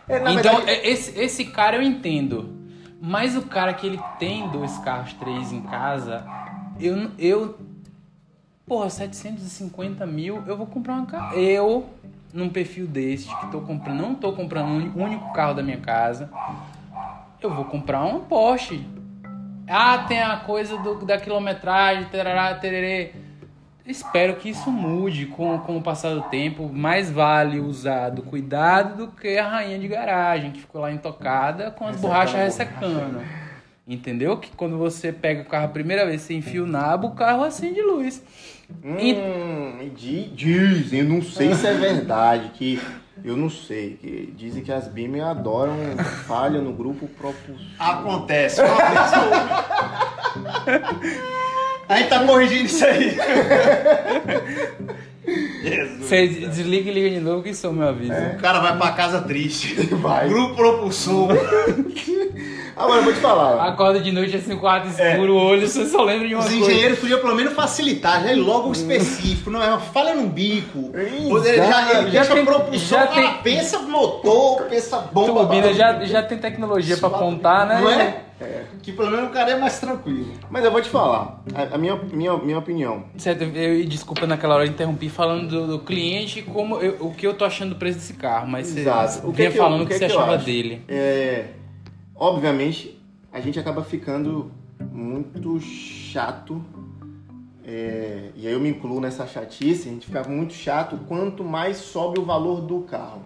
É, 0.08 0.16
então, 0.16 0.34
verdade, 0.34 0.70
é- 0.70 0.88
esse, 0.90 1.16
esse 1.16 1.44
cara 1.44 1.76
eu 1.76 1.82
entendo. 1.82 2.56
Mas 3.00 3.36
o 3.36 3.42
cara 3.42 3.72
que 3.72 3.86
ele 3.86 4.00
tem 4.18 4.48
dois 4.48 4.76
carros, 4.78 5.12
três 5.12 5.52
em 5.52 5.60
casa, 5.62 6.26
eu. 6.80 7.12
eu 7.20 7.56
porra, 8.66 8.90
750 8.90 10.04
mil, 10.06 10.42
eu 10.44 10.56
vou 10.56 10.66
comprar 10.66 10.94
uma. 10.94 11.34
Eu, 11.36 11.88
num 12.36 12.48
perfil 12.48 12.86
desse, 12.86 13.34
que 13.36 13.50
tô 13.50 13.60
comprando, 13.60 14.00
não 14.00 14.14
tô 14.14 14.32
comprando 14.32 14.68
um 14.68 15.02
único 15.02 15.32
carro 15.32 15.54
da 15.54 15.62
minha 15.62 15.78
casa, 15.78 16.30
eu 17.40 17.54
vou 17.54 17.64
comprar 17.64 18.04
um 18.04 18.20
Porsche. 18.20 18.86
Ah, 19.68 20.04
tem 20.06 20.22
a 20.22 20.36
coisa 20.36 20.76
do, 20.78 21.04
da 21.04 21.18
quilometragem, 21.18 22.04
terará, 22.04 22.54
tererê. 22.54 23.12
Espero 23.84 24.36
que 24.36 24.48
isso 24.48 24.70
mude 24.70 25.26
com, 25.26 25.58
com 25.60 25.76
o 25.76 25.82
passar 25.82 26.14
do 26.14 26.22
tempo. 26.22 26.68
Mais 26.72 27.10
vale 27.10 27.60
usar 27.60 28.10
do 28.10 28.22
cuidado 28.22 29.06
do 29.06 29.12
que 29.12 29.38
a 29.38 29.48
rainha 29.48 29.78
de 29.78 29.88
garagem, 29.88 30.50
que 30.50 30.60
ficou 30.60 30.80
lá 30.80 30.92
intocada 30.92 31.70
com 31.70 31.84
as 31.84 31.96
Ressecando 31.96 32.08
borrachas 32.08 32.40
ressecando. 32.40 33.45
Entendeu? 33.86 34.36
Que 34.36 34.50
quando 34.56 34.76
você 34.76 35.12
pega 35.12 35.42
o 35.42 35.44
carro 35.44 35.66
a 35.66 35.68
primeira 35.68 36.04
vez, 36.04 36.22
você 36.22 36.34
enfia 36.34 36.62
o 36.62 36.66
nabo, 36.66 37.06
o 37.08 37.14
carro 37.14 37.44
acende 37.44 37.80
luz. 37.80 38.20
Hum, 38.84 39.78
e 39.80 39.88
di- 39.96 40.28
dizem, 40.34 41.00
eu 41.00 41.04
não 41.06 41.22
sei 41.22 41.54
se 41.54 41.64
é 41.68 41.72
verdade, 41.72 42.50
que 42.54 42.80
eu 43.24 43.36
não 43.36 43.48
sei, 43.48 43.96
que 44.00 44.32
dizem 44.36 44.64
que 44.64 44.72
as 44.72 44.88
BIM 44.88 45.20
adoram 45.20 45.76
falha 46.26 46.60
no 46.60 46.72
grupo 46.72 47.06
propulsor. 47.06 47.64
Acontece. 47.78 48.60
Uma 48.60 48.74
vez 48.74 49.12
eu- 49.12 50.86
A 51.88 51.98
gente 51.98 52.08
tá 52.08 52.24
corrigindo 52.26 52.64
isso 52.64 52.84
aí. 52.84 53.16
Jesus. 55.62 56.00
Você 56.08 56.26
desliga 56.26 56.90
e 56.90 56.94
liga 56.94 57.10
de 57.10 57.20
novo 57.20 57.44
que 57.44 57.50
isso 57.50 57.64
é 57.66 57.70
o 57.70 57.72
meu 57.72 57.86
aviso. 57.88 58.12
O 58.12 58.38
cara 58.38 58.58
vai 58.60 58.76
pra 58.76 58.90
casa 58.92 59.22
triste. 59.22 59.74
Vai. 59.94 60.28
Grupo 60.28 60.56
propulsor. 60.56 61.28
Agora 62.76 62.98
eu 63.00 63.04
vou 63.04 63.12
te 63.14 63.20
falar. 63.20 63.66
Acorda 63.66 64.00
de 64.00 64.12
noite 64.12 64.36
assim, 64.36 64.56
quarto 64.56 64.88
escuro, 64.88 65.34
o 65.34 65.36
olho, 65.42 65.66
você 65.66 65.86
só 65.86 66.02
lembra 66.02 66.28
de 66.28 66.34
uma 66.34 66.44
Os 66.44 66.50
coisa. 66.50 66.64
engenheiros 66.70 66.98
podiam 66.98 67.20
pelo 67.20 67.34
menos 67.34 67.54
facilitar, 67.54 68.22
já 68.22 68.32
ir 68.32 68.36
logo 68.36 68.68
o 68.68 68.72
específico, 68.72 69.50
não 69.50 69.62
é 69.62 69.68
uma 69.68 69.80
falha 69.80 70.14
no 70.14 70.26
bico. 70.28 70.92
Poder- 71.28 71.56
já, 71.56 71.70
Já 71.82 72.00
deixa 72.02 72.34
tem- 72.34 72.44
propulsor, 72.44 72.98
já 72.98 73.06
tem- 73.06 73.32
pensa 73.42 73.78
motor, 73.80 74.62
pensa 74.64 74.98
bomba. 75.12 75.32
Turbina 75.46 75.72
já, 75.72 76.04
já 76.04 76.22
tem 76.22 76.36
tecnologia 76.38 76.96
pra 76.98 77.08
apontar, 77.08 77.66
né? 77.66 77.80
Não 77.80 77.90
é? 77.90 78.20
Que 78.82 78.92
pelo 78.92 79.10
menos 79.10 79.30
o 79.30 79.32
cara 79.32 79.52
é 79.52 79.58
mais 79.58 79.80
tranquilo. 79.80 80.26
Mas 80.50 80.62
eu 80.62 80.70
vou 80.70 80.82
te 80.82 80.90
falar, 80.90 81.42
a, 81.54 81.74
a 81.74 81.78
minha, 81.78 81.96
minha, 82.12 82.36
minha 82.36 82.58
opinião. 82.58 83.04
Certo, 83.16 83.42
eu, 83.42 83.84
desculpa 83.86 84.26
naquela 84.26 84.54
hora 84.54 84.64
eu 84.66 84.68
interrompi 84.68 85.08
falando 85.08 85.48
do, 85.48 85.66
do 85.66 85.78
cliente 85.78 86.42
como 86.42 86.76
eu- 86.82 86.96
o 87.00 87.14
que 87.14 87.26
eu 87.26 87.32
tô 87.32 87.46
achando 87.46 87.70
do 87.70 87.76
preço 87.76 87.96
desse 87.98 88.12
carro, 88.12 88.46
mas 88.46 88.66
você 88.66 88.80
Exato. 88.80 89.26
O 89.26 89.30
que 89.30 89.38
vinha 89.38 89.50
que 89.50 89.58
eu- 89.58 89.62
falando 89.62 89.80
o 89.80 89.84
o 89.84 89.86
que, 89.86 89.94
que 89.94 89.98
você 90.00 90.06
que 90.06 90.12
eu 90.12 90.18
achava 90.18 90.36
acho? 90.36 90.44
dele. 90.44 90.82
É, 90.86 91.44
obviamente, 92.18 93.00
a 93.32 93.40
gente 93.40 93.58
acaba 93.58 93.82
ficando 93.84 94.50
muito 94.92 95.60
chato. 95.60 96.62
é, 97.64 98.30
e 98.36 98.46
aí 98.46 98.52
eu 98.52 98.60
me 98.60 98.68
incluo 98.68 99.00
nessa 99.00 99.26
chatice, 99.26 99.88
a 99.88 99.92
gente 99.92 100.06
fica 100.06 100.22
muito 100.28 100.52
chato 100.54 100.98
quanto 101.08 101.42
mais 101.42 101.78
sobe 101.78 102.18
o 102.20 102.24
valor 102.24 102.60
do 102.60 102.80
carro. 102.82 103.22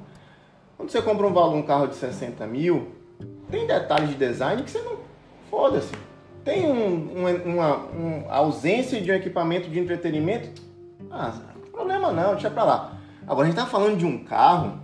Quando 0.76 0.90
você 0.90 1.02
compra 1.02 1.26
um, 1.26 1.32
valor, 1.32 1.54
um 1.56 1.62
carro 1.62 1.87
de 1.88 1.94
60 1.97 2.47
mil, 2.47 2.88
tem 3.50 3.66
detalhes 3.66 4.09
de 4.11 4.14
design 4.14 4.62
que 4.62 4.70
você 4.70 4.80
não. 4.80 4.97
Foda-se. 5.50 5.92
Tem 6.42 6.64
um, 6.66 7.18
um- 7.26 7.52
uma, 7.56 7.76
um- 7.88 8.25
ausência 8.30 8.99
de 9.00 9.11
um 9.11 9.14
equipamento 9.14 9.68
de 9.68 9.78
entretenimento. 9.78 10.62
Ah, 11.11 11.35
problema 11.70 12.11
não, 12.12 12.32
deixa 12.32 12.50
pra 12.50 12.64
lá. 12.64 12.99
Agora 13.26 13.47
a 13.47 13.50
gente 13.50 13.61
tá 13.61 13.66
falando 13.66 13.99
de 13.99 14.06
um 14.06 14.25
carro 14.25 14.80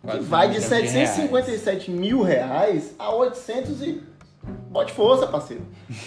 que 0.00 0.06
Quase 0.06 0.20
vai 0.24 0.48
de 0.48 0.58
milhão 0.58 0.68
de 0.68 0.88
reais. 0.88 1.10
757 1.10 1.90
mil 1.90 2.22
reais 2.22 2.94
a 2.98 3.14
800 3.14 3.82
e... 3.82 4.02
Bote 4.70 4.92
força, 4.92 5.26
parceiro. 5.26 5.62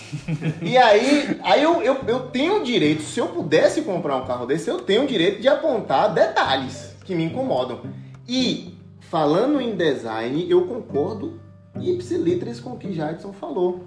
e 0.61 0.75
aí, 0.75 1.39
aí 1.43 1.61
eu, 1.61 1.81
eu, 1.83 1.97
eu 2.07 2.19
tenho 2.29 2.61
o 2.61 2.63
direito, 2.63 3.03
se 3.03 3.19
eu 3.19 3.27
pudesse 3.27 3.83
comprar 3.83 4.15
um 4.17 4.25
carro 4.25 4.47
desse, 4.47 4.69
eu 4.69 4.81
tenho 4.81 5.03
o 5.03 5.07
direito 5.07 5.39
de 5.39 5.47
apontar 5.47 6.13
detalhes 6.13 6.95
que 7.05 7.13
me 7.13 7.25
incomodam. 7.25 7.81
E 8.27 8.75
falando 9.01 9.61
em 9.61 9.75
design, 9.75 10.49
eu 10.49 10.65
concordo 10.65 11.39
ipsilitris 11.79 12.59
com 12.59 12.71
o 12.71 12.77
que 12.77 12.93
Jadson 12.93 13.33
falou. 13.33 13.83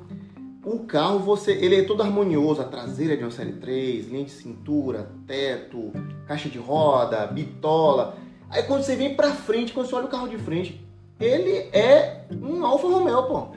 O 0.65 0.81
carro, 0.81 1.21
você, 1.21 1.53
ele 1.53 1.77
é 1.77 1.83
todo 1.83 2.03
harmonioso, 2.03 2.61
a 2.61 2.65
traseira 2.65 3.17
de 3.17 3.23
uma 3.23 3.31
série 3.31 3.53
3, 3.53 4.09
linha 4.09 4.25
de 4.25 4.33
cintura, 4.33 5.09
teto, 5.27 5.93
caixa 6.27 6.49
de 6.49 6.59
roda, 6.59 7.27
bitola. 7.27 8.17
Aí 8.51 8.63
quando 8.63 8.83
você 8.83 8.95
vem 8.97 9.15
pra 9.15 9.31
frente, 9.33 9.73
quando 9.73 9.87
você 9.89 9.95
olha 9.95 10.07
o 10.07 10.09
carro 10.09 10.29
de 10.29 10.39
frente, 10.39 10.81
ele 11.19 11.69
é 11.73 12.21
um 12.43 12.65
Alfa 12.65 12.87
Romeo, 12.87 13.23
pô. 13.25 13.49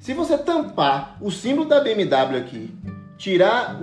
Se 0.00 0.12
você 0.14 0.36
tampar 0.38 1.16
o 1.20 1.30
símbolo 1.30 1.68
da 1.68 1.80
BMW 1.80 2.36
aqui, 2.38 2.70
tirar 3.18 3.78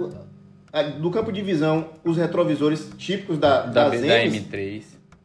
do 1.00 1.12
campo 1.12 1.32
de 1.32 1.42
visão 1.42 1.90
os 2.04 2.18
retrovisores 2.18 2.90
típicos 2.98 3.38
da, 3.38 3.62
Da, 3.64 3.90
das 3.90 4.02
da 4.02 4.26
M's, 4.26 4.34
M3. 4.48 4.84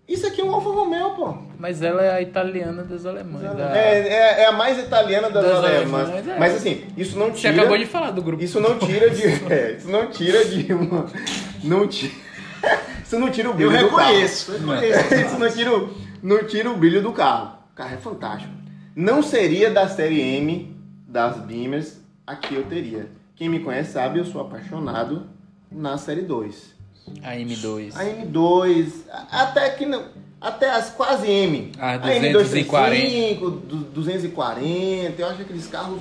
isso 0.08 0.26
aqui 0.26 0.40
é 0.40 0.44
um 0.44 0.52
Alfa 0.52 0.68
Romeo, 0.70 1.10
pô. 1.10 1.34
Mas 1.58 1.82
ela 1.82 2.02
é 2.04 2.10
a 2.12 2.20
italiana 2.22 2.82
das 2.84 3.04
alemães. 3.06 3.42
da- 3.56 3.76
É, 3.76 4.08
é, 4.08 4.42
é 4.42 4.46
a 4.46 4.52
mais 4.52 4.78
italiana 4.78 5.30
das, 5.30 5.44
Das 5.44 5.56
alemãs. 5.64 6.08
alemãs, 6.08 6.28
é. 6.28 6.38
Mas 6.38 6.54
assim, 6.56 6.84
isso 6.96 7.18
não 7.18 7.28
Você 7.30 7.48
tira. 7.48 7.54
acabou 7.62 7.78
de 7.78 7.86
falar 7.86 8.10
do 8.10 8.22
grupo. 8.22 8.42
Isso 8.42 8.60
não 8.60 8.78
tira 8.78 9.08
de. 9.10 9.22
é, 9.52 9.72
isso 9.78 9.88
não 9.90 10.06
tira 10.10 10.44
de 10.44 10.72
uma. 10.72 11.06
Não 11.64 11.86
tira. 11.88 12.12
Isso 13.08 13.18
não 13.18 13.30
tira 13.30 13.48
o 13.48 13.52
Eu 13.52 13.70
brilho 13.70 13.88
do 13.88 13.96
carro. 13.96 14.10
reconheço, 14.10 14.52
eu 14.52 14.58
reconheço. 14.58 15.14
Isso 15.16 15.38
não 15.38 15.50
tira, 15.50 15.74
o, 15.78 15.94
não 16.22 16.44
tira 16.44 16.70
o 16.70 16.76
brilho 16.76 17.00
do 17.02 17.10
carro. 17.10 17.56
O 17.72 17.74
carro 17.74 17.94
é 17.94 17.96
fantástico. 17.96 18.52
Não 18.94 19.22
seria 19.22 19.70
da 19.70 19.88
série 19.88 20.20
M 20.20 20.76
das 21.08 21.38
Beamers, 21.38 21.96
aqui 22.26 22.54
eu 22.54 22.64
teria. 22.64 23.10
Quem 23.34 23.48
me 23.48 23.60
conhece 23.60 23.92
sabe, 23.92 24.18
eu 24.18 24.26
sou 24.26 24.42
apaixonado 24.42 25.26
na 25.72 25.96
série 25.96 26.20
2. 26.20 26.76
A 27.22 27.34
M2. 27.34 27.96
A 27.96 28.04
M2, 28.04 28.92
a- 29.10 29.42
até 29.44 29.70
que 29.70 29.86
não. 29.86 30.04
Até 30.38 30.70
as 30.70 30.90
quase 30.90 31.26
M. 31.30 31.72
A 31.78 31.92
a 31.94 31.96
240. 31.96 32.94
M235, 32.94 33.38
du- 33.66 33.76
240, 33.94 35.14
eu 35.22 35.26
acho 35.28 35.40
aqueles 35.42 35.66
carros. 35.66 35.98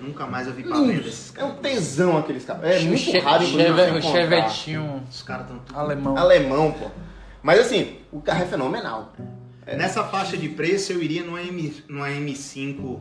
Nunca 0.00 0.26
mais 0.26 0.46
eu 0.46 0.52
vi 0.52 0.62
pra 0.62 0.78
venda 0.80 0.92
esses 1.08 1.32
É 1.36 1.44
um 1.44 1.48
caras. 1.54 1.60
tesão 1.62 2.16
aqueles 2.18 2.44
carros. 2.44 2.64
É 2.64 2.80
muito 2.80 2.98
Che- 3.00 3.18
raro 3.18 3.44
você 3.46 3.70
o 3.98 4.02
chevetinho 4.02 5.02
Os 5.10 5.22
caras 5.22 5.42
estão 5.46 5.58
tudo... 5.60 5.78
alemão. 5.78 6.16
Alemão, 6.16 6.72
pô. 6.72 6.86
Mas 7.42 7.60
assim, 7.60 7.96
o 8.12 8.20
carro 8.20 8.42
é 8.42 8.46
fenomenal. 8.46 9.12
Nessa 9.66 10.04
faixa 10.04 10.36
de 10.36 10.48
preço 10.48 10.92
eu 10.92 11.02
iria 11.02 11.24
numa, 11.24 11.42
M, 11.42 11.74
numa 11.88 12.08
M5, 12.08 12.98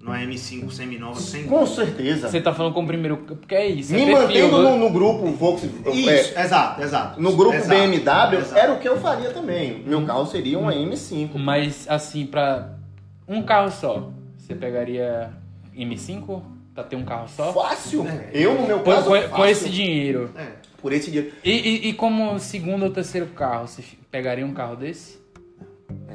numa 0.00 0.18
M5 0.18 0.70
seminova 0.72 1.20
sem 1.20 1.44
Com 1.44 1.64
certeza. 1.66 2.28
Você 2.28 2.40
tá 2.40 2.52
falando 2.52 2.72
com 2.74 2.82
o 2.82 2.86
primeiro. 2.86 3.18
Porque 3.18 3.54
é 3.54 3.66
isso. 3.68 3.92
Me 3.92 4.02
é 4.02 4.12
mantendo 4.12 4.60
no, 4.60 4.76
no 4.76 4.90
grupo 4.90 5.26
Volkswagen. 5.26 5.82
Isso, 5.92 6.38
exato, 6.38 6.82
exato. 6.82 7.20
no 7.22 7.36
grupo 7.36 7.54
Exato, 7.54 7.68
BMW, 7.68 8.38
exato. 8.40 8.58
era 8.58 8.72
o 8.72 8.78
que 8.80 8.88
eu 8.88 8.98
faria 9.00 9.30
também. 9.30 9.84
Meu 9.86 10.04
carro 10.04 10.26
seria 10.26 10.58
uma 10.58 10.72
M5. 10.72 11.30
Mas 11.36 11.86
assim, 11.88 12.26
pra 12.26 12.70
um 13.28 13.42
carro 13.42 13.70
só, 13.70 14.10
você 14.36 14.54
pegaria 14.54 15.30
M5 15.76 16.42
pra 16.74 16.84
ter 16.84 16.96
um 16.96 17.04
carro 17.04 17.28
só? 17.28 17.52
Fácil. 17.52 18.06
É. 18.06 18.30
Eu, 18.32 18.54
no 18.54 18.66
meu 18.66 18.80
caso, 18.80 19.08
com- 19.08 19.14
fácil. 19.16 19.30
com 19.30 19.46
esse 19.46 19.68
dinheiro. 19.68 20.30
É. 20.36 20.52
Por 20.80 20.92
esse 20.92 21.10
dinheiro. 21.10 21.34
E, 21.44 21.50
e- 21.50 21.88
e 21.88 21.92
como 21.92 22.38
segundo 22.38 22.84
ou 22.84 22.90
terceiro 22.90 23.26
carro, 23.28 23.66
você 23.68 23.82
pegaria 24.10 24.44
um 24.46 24.54
carro 24.54 24.76
desse? 24.76 25.19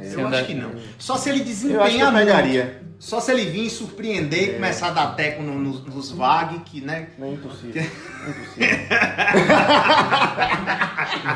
Você 0.01 0.15
Eu 0.19 0.27
anda- 0.27 0.37
acho 0.37 0.45
que 0.47 0.53
não. 0.53 0.71
Só 0.97 1.17
se 1.17 1.29
ele 1.29 1.41
desempenhar 1.41 2.13
pegaria. 2.13 2.81
Só 2.97 3.19
se 3.19 3.29
ele 3.31 3.45
vir 3.45 3.69
surpreender 3.69 4.43
e 4.43 4.53
começar 4.53 4.87
a 4.87 4.91
dar 4.91 5.07
teco 5.15 5.43
no- 5.43 5.59
nos, 5.59 5.83
nos 5.85 6.11
VAG, 6.11 6.59
que, 6.59 6.79
né? 6.81 7.07
Não 7.19 7.27
é 7.27 7.31
impossível. 7.31 7.83
impossível. 7.83 8.77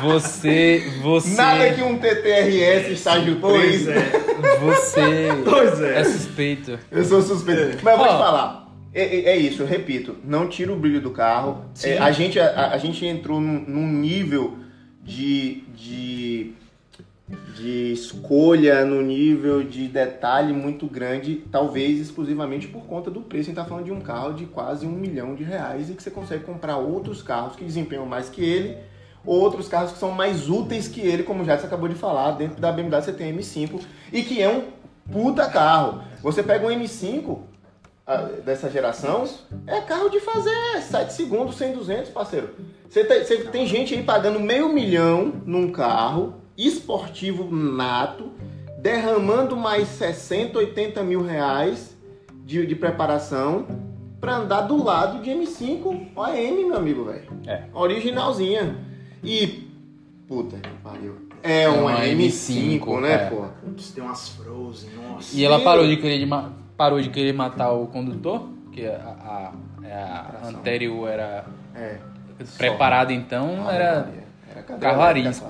Você. 0.02 0.82
Você. 1.02 1.34
Nada 1.36 1.70
que 1.72 1.82
um 1.82 1.98
TTRS 1.98 2.92
estágio 2.92 3.36
3. 3.40 3.84
Você. 4.60 5.28
Pois 5.44 5.80
É 5.80 6.04
suspeito. 6.04 6.78
Eu 6.90 7.04
sou 7.04 7.22
suspeito. 7.22 7.78
Mas 7.82 7.92
eu 7.92 7.98
vou 7.98 8.06
Ó. 8.06 8.12
te 8.12 8.18
falar. 8.18 8.60
É, 8.92 9.02
é- 9.04 9.24
é 9.32 9.36
isso, 9.36 9.62
eu 9.62 9.66
repito. 9.66 10.16
Não 10.24 10.48
tira 10.48 10.72
o 10.72 10.76
brilho 10.76 11.00
do 11.00 11.10
carro. 11.10 11.64
Sim. 11.74 11.90
É, 11.90 11.98
a, 11.98 12.10
gente, 12.10 12.40
a, 12.40 12.70
a 12.72 12.78
gente 12.78 13.04
entrou 13.06 13.40
num, 13.40 13.60
num 13.66 13.86
nível 13.86 14.58
de, 15.02 15.62
de, 15.76 16.52
de 17.54 17.92
escolha, 17.92 18.84
no 18.84 19.02
nível 19.02 19.62
de 19.62 19.86
detalhe 19.88 20.52
muito 20.52 20.86
grande, 20.86 21.44
talvez 21.50 22.00
exclusivamente 22.00 22.66
por 22.68 22.84
conta 22.84 23.10
do 23.10 23.20
preço. 23.20 23.50
A 23.50 23.52
gente 23.52 23.56
tá 23.56 23.64
falando 23.64 23.84
de 23.84 23.92
um 23.92 24.00
carro 24.00 24.34
de 24.34 24.46
quase 24.46 24.86
um 24.86 24.90
milhão 24.90 25.34
de 25.34 25.44
reais 25.44 25.90
e 25.90 25.94
que 25.94 26.02
você 26.02 26.10
consegue 26.10 26.44
comprar 26.44 26.78
outros 26.78 27.22
carros 27.22 27.56
que 27.56 27.64
desempenham 27.64 28.06
mais 28.06 28.28
que 28.28 28.42
ele, 28.42 28.78
ou 29.24 29.38
outros 29.40 29.68
carros 29.68 29.92
que 29.92 29.98
são 29.98 30.10
mais 30.10 30.48
úteis 30.48 30.88
que 30.88 31.00
ele, 31.00 31.22
como 31.22 31.44
já 31.44 31.58
você 31.58 31.66
acabou 31.66 31.88
de 31.88 31.94
falar. 31.94 32.32
Dentro 32.32 32.60
da 32.60 32.72
BMW 32.72 33.02
você 33.02 33.12
tem 33.12 33.36
M5 33.36 33.80
e 34.12 34.22
que 34.22 34.40
é 34.40 34.48
um 34.48 34.64
puta 35.12 35.48
carro. 35.48 36.02
Você 36.22 36.42
pega 36.42 36.66
um 36.66 36.70
M5 36.70 37.38
ah, 38.06 38.28
dessa 38.44 38.68
geração, 38.68 39.24
é 39.66 39.80
carro 39.82 40.08
de 40.08 40.18
fazer 40.20 40.82
7 40.82 41.12
segundos, 41.12 41.56
100, 41.56 41.74
200, 41.74 42.10
parceiro. 42.10 42.50
Você 42.88 43.04
tem, 43.04 43.24
você 43.24 43.36
tem 43.44 43.66
gente 43.66 43.94
aí 43.94 44.02
pagando 44.02 44.40
meio 44.40 44.68
milhão 44.68 45.32
num 45.46 45.70
carro 45.70 46.39
esportivo 46.56 47.48
nato, 47.54 48.30
derramando 48.78 49.56
mais 49.56 49.88
60, 49.88 50.58
80 50.58 51.02
mil 51.02 51.22
reais 51.22 51.96
de, 52.44 52.66
de 52.66 52.74
preparação 52.74 53.66
pra 54.20 54.36
andar 54.36 54.62
do 54.62 54.82
lado 54.82 55.22
de 55.22 55.30
M5 55.30 56.08
OM, 56.14 56.66
meu 56.68 56.76
amigo, 56.76 57.04
velho. 57.04 57.28
É. 57.46 57.64
Originalzinha. 57.72 58.76
E, 59.24 59.68
puta 60.28 60.56
que 60.58 60.68
pariu. 60.82 61.28
É 61.42 61.66
uma 61.68 61.92
uma 61.92 62.00
M5, 62.00 62.80
M5, 62.80 63.00
né, 63.00 63.12
é. 63.14 63.18
pô? 63.30 63.44
Putz, 63.64 63.90
tem 63.92 64.04
umas 64.04 64.28
Frozen, 64.30 64.90
nossa. 64.94 65.34
E 65.34 65.42
ela 65.42 65.60
parou 65.60 65.86
de 65.86 65.96
querer, 65.96 66.18
de 66.18 66.26
ma- 66.26 66.52
parou 66.76 67.00
de 67.00 67.08
querer 67.08 67.32
matar 67.32 67.72
o 67.72 67.86
condutor? 67.86 68.46
Porque 68.64 68.84
a, 68.84 68.92
a- 68.92 69.52
a 69.82 70.22
Tração. 70.24 70.58
anterior 70.60 71.08
era 71.08 71.46
É. 71.74 71.96
preparada, 72.58 73.12
então 73.12 73.70
era. 73.70 74.10
Era 74.50 74.62
cadeira 74.62 74.78
carro 74.78 75.02
arisco. 75.02 75.46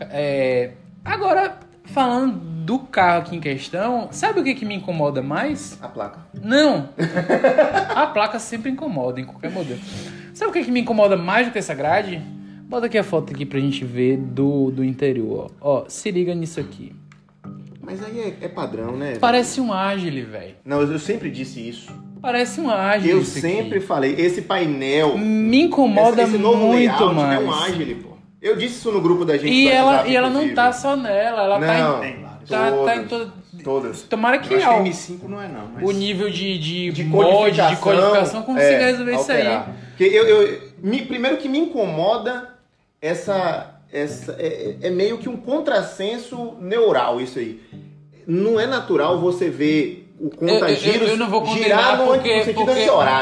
É, 0.00 0.72
agora, 1.04 1.58
falando 1.84 2.34
do 2.66 2.78
carro 2.80 3.20
aqui 3.20 3.36
em 3.36 3.40
questão, 3.40 4.08
sabe 4.10 4.40
o 4.40 4.44
que, 4.44 4.54
que 4.54 4.64
me 4.64 4.74
incomoda 4.74 5.22
mais? 5.22 5.78
A 5.80 5.88
placa. 5.88 6.20
Não! 6.42 6.88
A 7.94 8.06
placa 8.08 8.38
sempre 8.38 8.70
incomoda 8.70 9.20
em 9.20 9.24
qualquer 9.24 9.50
modelo. 9.50 9.80
Sabe 10.34 10.50
o 10.50 10.52
que, 10.52 10.64
que 10.64 10.70
me 10.70 10.80
incomoda 10.80 11.16
mais 11.16 11.46
do 11.46 11.52
que 11.52 11.58
essa 11.58 11.74
grade? 11.74 12.20
Bota 12.68 12.86
aqui 12.86 12.98
a 12.98 13.04
foto 13.04 13.32
aqui 13.32 13.46
pra 13.46 13.60
gente 13.60 13.84
ver 13.84 14.16
do, 14.16 14.70
do 14.72 14.84
interior. 14.84 15.52
Ó, 15.60 15.82
Ó, 15.82 15.84
se 15.88 16.10
liga 16.10 16.34
nisso 16.34 16.58
aqui. 16.58 16.92
Mas 17.80 18.02
aí 18.02 18.18
é, 18.40 18.46
é 18.46 18.48
padrão, 18.48 18.96
né? 18.96 19.16
Parece 19.20 19.60
um 19.60 19.72
Agile, 19.72 20.22
velho. 20.22 20.56
Não, 20.64 20.82
eu 20.82 20.98
sempre 20.98 21.30
disse 21.30 21.66
isso. 21.66 21.92
Parece 22.20 22.60
um 22.60 22.68
Agile. 22.68 23.12
Eu 23.12 23.24
sempre 23.24 23.78
aqui. 23.78 23.86
falei, 23.86 24.16
esse 24.18 24.42
painel, 24.42 25.16
Me 25.16 25.62
incomoda 25.62 26.22
esse, 26.22 26.32
esse 26.32 26.42
novo 26.42 26.66
muito 26.66 26.74
layout 26.74 27.14
mais. 27.14 27.40
é 27.40 27.44
um 27.44 27.54
Agile, 27.54 27.94
pô. 27.94 28.15
Eu 28.46 28.56
disse 28.56 28.76
isso 28.76 28.92
no 28.92 29.00
grupo 29.00 29.24
da 29.24 29.36
gente. 29.36 29.52
E 29.52 29.68
ela, 29.68 29.90
WhatsApp, 29.92 30.10
e 30.10 30.16
ela 30.16 30.30
não 30.30 30.54
tá 30.54 30.72
só 30.72 30.96
nela, 30.96 31.42
ela 31.42 31.60
tá 31.60 31.66
Não, 31.78 31.98
em. 31.98 32.00
Tem 32.12 32.22
vários. 32.22 32.48
Tá, 32.48 32.70
tá 32.84 32.96
em 32.96 33.04
todas, 33.06 33.28
todo. 33.28 33.62
todas. 33.64 34.02
Tomara 34.02 34.36
Eu 34.36 34.40
que 34.42 34.62
ao- 34.62 34.82
M5 34.84 35.18
não 35.28 35.42
é 35.42 35.48
não, 35.48 35.68
mas... 35.74 35.82
o 35.88 35.90
nível 35.92 36.30
de, 36.30 36.58
de, 36.58 36.90
De 36.92 37.04
mod, 37.04 37.26
codificação, 37.28 37.74
de 37.74 37.80
codificação 37.80 38.42
consiga 38.42 38.66
é, 38.66 38.86
resolver 38.92 39.14
isso 39.16 39.32
aí. 39.32 39.38
alterar. 39.46 39.76
Porque 39.88 40.04
eu, 40.04 40.24
eu- 40.26 40.60
me- 40.82 41.02
primeiro 41.02 41.38
que 41.38 41.48
me 41.48 41.58
incomoda 41.58 42.54
essa, 43.02 43.80
essa 43.92 44.32
é, 44.38 44.76
é 44.80 44.90
meio 44.90 45.18
que 45.18 45.28
um 45.28 45.36
contrassenso 45.36 46.54
neural 46.60 47.20
isso 47.20 47.38
aí. 47.38 47.60
Não 48.26 48.58
é 48.60 48.66
natural 48.66 49.18
você 49.20 49.50
ver 49.50 50.05
o 50.18 50.26
Eu, 50.40 50.58
conta 50.60 50.70
eu- 50.70 51.16
não 51.16 51.28
vou 51.28 51.42
condenar 51.42 51.98
porque, 51.98 52.44
no 52.44 52.50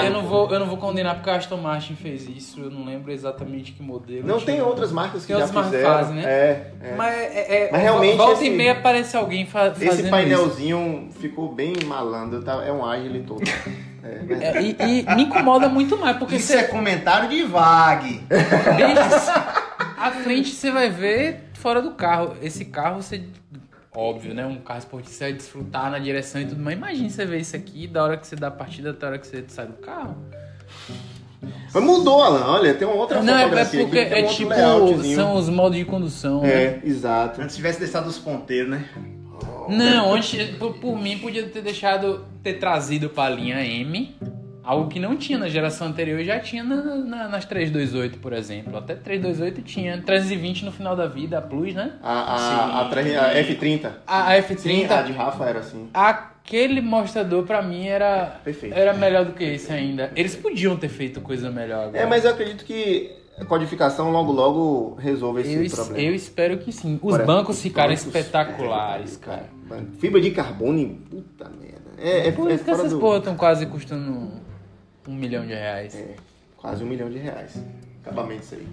eu 0.04 0.10
não 0.12 0.22
vou 0.22 0.50
eu 0.50 0.60
não 0.60 0.66
vou 0.66 0.76
condenar 0.76 1.16
porque 1.16 1.30
a 1.30 1.36
Aston 1.36 1.56
Martin 1.56 1.94
fez 1.96 2.28
isso. 2.28 2.60
Eu 2.60 2.70
não 2.70 2.84
lembro 2.84 3.10
exatamente 3.10 3.72
que 3.72 3.82
modelo. 3.82 4.26
Não, 4.26 4.40
tem 4.40 4.62
outras 4.62 4.92
marcas 4.92 5.22
que 5.22 5.28
Tem 5.32 5.36
já 5.38 5.44
outras 5.46 5.64
fizeram. 5.66 5.92
fazem, 5.94 6.14
né? 6.16 6.22
É, 6.24 6.70
é. 6.82 6.94
Mas, 6.96 7.14
é, 7.14 7.64
é, 7.66 7.68
Mas 7.72 7.82
realmente 7.82 8.16
volta 8.16 8.34
esse- 8.34 8.46
e 8.46 8.50
meia 8.50 8.72
aparece 8.72 9.16
alguém 9.16 9.44
fa 9.46 9.70
fazendo 9.72 9.92
Esse 9.92 10.00
isso. 10.02 10.10
painelzinho 10.10 11.08
ficou 11.18 11.52
bem 11.52 11.72
malandro, 11.84 12.42
tá? 12.42 12.62
é 12.64 12.72
um 12.72 12.84
Agile 12.84 13.20
todo. 13.26 13.42
É, 14.06 14.58
É, 14.58 14.62
e, 14.62 14.76
e 15.08 15.14
me 15.16 15.22
incomoda 15.22 15.66
muito 15.66 15.96
mais 15.96 16.18
porque 16.18 16.36
Isso 16.36 16.48
você 16.48 16.58
é 16.58 16.62
comentário 16.64 17.26
de 17.26 17.42
VAG. 17.42 18.20
Desde 18.28 19.30
a 19.96 20.10
frente 20.10 20.50
você 20.50 20.70
vai 20.70 20.90
ver 20.90 21.44
fora 21.54 21.80
do 21.80 21.92
carro. 21.92 22.34
Esse 22.42 22.66
carro 22.66 23.00
você. 23.00 23.22
Óbvio, 23.96 24.34
né? 24.34 24.44
Um 24.44 24.56
carro 24.56 24.80
esportivo 24.80 25.14
você 25.14 25.24
vai 25.24 25.32
desfrutar 25.34 25.90
na 25.90 25.98
direção 25.98 26.40
e 26.40 26.46
tudo, 26.46 26.60
mas 26.60 26.74
imagina 26.76 27.08
você 27.08 27.24
ver 27.24 27.40
isso 27.40 27.54
aqui 27.54 27.86
da 27.86 28.02
hora 28.02 28.16
que 28.16 28.26
você 28.26 28.34
dá 28.34 28.48
a 28.48 28.50
partida 28.50 28.90
até 28.90 29.06
a 29.06 29.08
hora 29.10 29.18
que 29.18 29.26
você 29.26 29.44
sai 29.48 29.66
do 29.66 29.74
carro. 29.74 30.16
Mas 31.72 31.82
mudou, 31.82 32.22
Alan. 32.22 32.46
Olha, 32.46 32.74
tem 32.74 32.86
uma 32.86 32.96
outra 32.96 33.22
Não, 33.22 33.36
é, 33.36 33.44
é 33.44 33.64
porque 33.64 33.98
aqui. 33.98 34.14
é 34.14 34.24
um 34.24 34.28
tipo. 34.28 35.04
São 35.14 35.34
os 35.36 35.48
modos 35.48 35.76
de 35.78 35.84
condução. 35.84 36.42
né? 36.42 36.48
É, 36.48 36.80
exato. 36.84 37.40
Antes 37.40 37.54
tivesse 37.56 37.78
deixado 37.78 38.06
os 38.06 38.18
ponteiros, 38.18 38.70
né? 38.70 38.88
Não, 39.68 40.12
antes, 40.14 40.56
por, 40.56 40.74
por 40.74 40.98
mim, 40.98 41.18
podia 41.18 41.46
ter 41.48 41.62
deixado. 41.62 42.24
ter 42.42 42.54
trazido 42.54 43.08
pra 43.08 43.28
linha 43.28 43.64
M 43.64 44.14
Algo 44.64 44.88
que 44.88 44.98
não 44.98 45.16
tinha 45.16 45.38
na 45.38 45.48
geração 45.48 45.88
anterior 45.88 46.18
e 46.20 46.24
já 46.24 46.40
tinha 46.40 46.64
na- 46.64 46.94
na- 46.96 47.28
nas 47.28 47.44
328, 47.44 48.18
por 48.18 48.32
exemplo. 48.32 48.76
Até 48.78 48.94
328 48.94 49.60
tinha. 49.62 50.00
320 50.00 50.64
no 50.64 50.72
final 50.72 50.96
da 50.96 51.06
vida, 51.06 51.38
a 51.38 51.42
Plus, 51.42 51.74
né? 51.74 51.92
A, 52.02 52.34
a, 52.34 52.38
Sim. 52.38 52.78
a, 52.80 52.88
tre- 52.90 53.16
a 53.16 53.34
F30. 53.44 53.90
A, 54.06 54.32
a 54.32 54.42
Sim, 54.42 54.54
F30. 54.86 54.90
a 54.90 55.02
de 55.02 55.12
Rafa 55.12 55.44
era 55.44 55.58
assim. 55.60 55.88
Aquele 55.92 56.80
mostrador 56.80 57.44
pra 57.44 57.60
mim 57.62 57.86
era 57.86 58.38
Perfeito. 58.42 58.74
era 58.74 58.94
melhor 58.94 59.24
do 59.26 59.32
que 59.32 59.44
esse 59.44 59.70
ainda. 59.72 60.10
Eles 60.16 60.34
podiam 60.34 60.76
ter 60.76 60.88
feito 60.88 61.20
coisa 61.20 61.50
melhor 61.50 61.84
agora. 61.88 61.98
É, 61.98 62.06
mas 62.06 62.24
eu 62.24 62.30
acredito 62.30 62.64
que 62.64 63.10
a 63.38 63.44
codificação 63.44 64.10
logo 64.10 64.32
logo 64.32 64.94
resolve 64.94 65.40
esse 65.42 65.54
eu, 65.66 65.70
problema. 65.70 66.08
eu 66.08 66.14
espero 66.14 66.56
que 66.58 66.70
sim. 66.72 66.98
Os 67.02 67.14
Agora, 67.14 67.24
bancos 67.26 67.60
ficaram 67.60 67.90
bancos- 67.90 68.06
espetaculares, 68.06 69.16
cara. 69.16 69.44
Fibra 69.98 70.20
de 70.20 70.30
carbono, 70.30 70.96
puta 71.10 71.48
merda. 71.50 71.74
É, 71.98 72.28
é, 72.28 72.32
Por 72.32 72.50
é 72.50 72.54
isso 72.54 72.64
que 72.64 72.70
essas 72.70 72.90
do... 72.92 72.98
porra 72.98 73.18
estão 73.18 73.36
quase 73.36 73.66
custando 73.66 74.30
um, 75.06 75.12
um 75.12 75.14
milhão 75.14 75.46
de 75.46 75.54
reais. 75.54 75.94
É, 75.94 76.14
quase 76.56 76.82
um 76.84 76.86
milhão 76.86 77.10
de 77.10 77.18
reais. 77.18 77.62
Acabamento 78.02 78.42
isso 78.42 78.54
aí. 78.54 78.66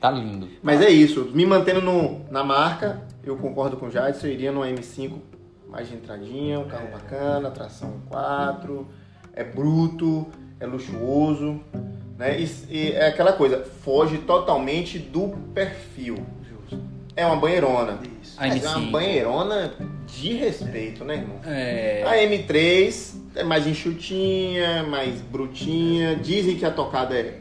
Tá 0.00 0.10
lindo. 0.10 0.48
Mas 0.62 0.80
é 0.80 0.88
isso, 0.88 1.30
me 1.34 1.44
mantendo 1.44 1.82
no, 1.82 2.24
na 2.30 2.44
marca, 2.44 3.02
eu 3.24 3.36
concordo 3.36 3.76
com 3.76 3.86
o 3.86 3.90
Jadson, 3.90 4.28
eu 4.28 4.32
iria 4.32 4.52
no 4.52 4.60
M5 4.60 5.12
mais 5.68 5.88
de 5.88 5.94
entradinha, 5.96 6.58
um 6.60 6.68
carro 6.68 6.88
bacana, 6.90 7.50
tração 7.50 8.00
4, 8.08 8.86
é 9.34 9.44
bruto, 9.44 10.26
é 10.58 10.66
luxuoso, 10.66 11.60
né? 12.16 12.40
E, 12.40 12.48
e 12.70 12.92
é 12.92 13.08
aquela 13.08 13.32
coisa, 13.32 13.64
foge 13.64 14.18
totalmente 14.18 14.98
do 14.98 15.28
perfil. 15.52 16.24
É 17.14 17.26
uma 17.26 17.36
banheirona. 17.36 17.98
Isso. 18.22 18.36
A 18.38 18.46
Mas 18.46 18.64
é 18.64 18.68
uma 18.68 18.78
M5. 18.78 18.90
banheirona 18.90 19.72
de 20.08 20.32
respeito, 20.34 21.04
né, 21.04 21.16
irmão? 21.16 21.36
É. 21.44 22.02
A 22.06 22.16
M3 22.16 23.14
é 23.36 23.44
mais 23.44 23.66
enxutinha, 23.66 24.82
mais 24.84 25.20
brutinha. 25.20 26.16
Dizem 26.16 26.56
que 26.56 26.64
a 26.64 26.70
tocada 26.70 27.14
é, 27.14 27.38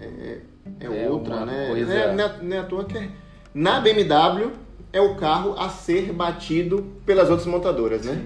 é, 0.00 0.38
é 0.80 1.04
É 1.04 1.10
outra, 1.10 1.44
né? 1.44 1.66
coisa- 1.68 1.92
é, 1.92 2.14
não 2.14 2.24
é- 2.24 2.36
não 2.42 2.56
é 2.56 2.60
à 2.60 2.64
toa 2.64 2.84
que 2.84 2.96
é. 2.96 3.08
Na 3.52 3.80
BMW 3.80 4.50
é 4.92 5.00
o 5.00 5.14
carro 5.16 5.54
a 5.58 5.68
ser 5.68 6.12
batido 6.12 6.86
pelas 7.04 7.28
outras 7.28 7.46
montadoras, 7.46 8.04
né? 8.04 8.22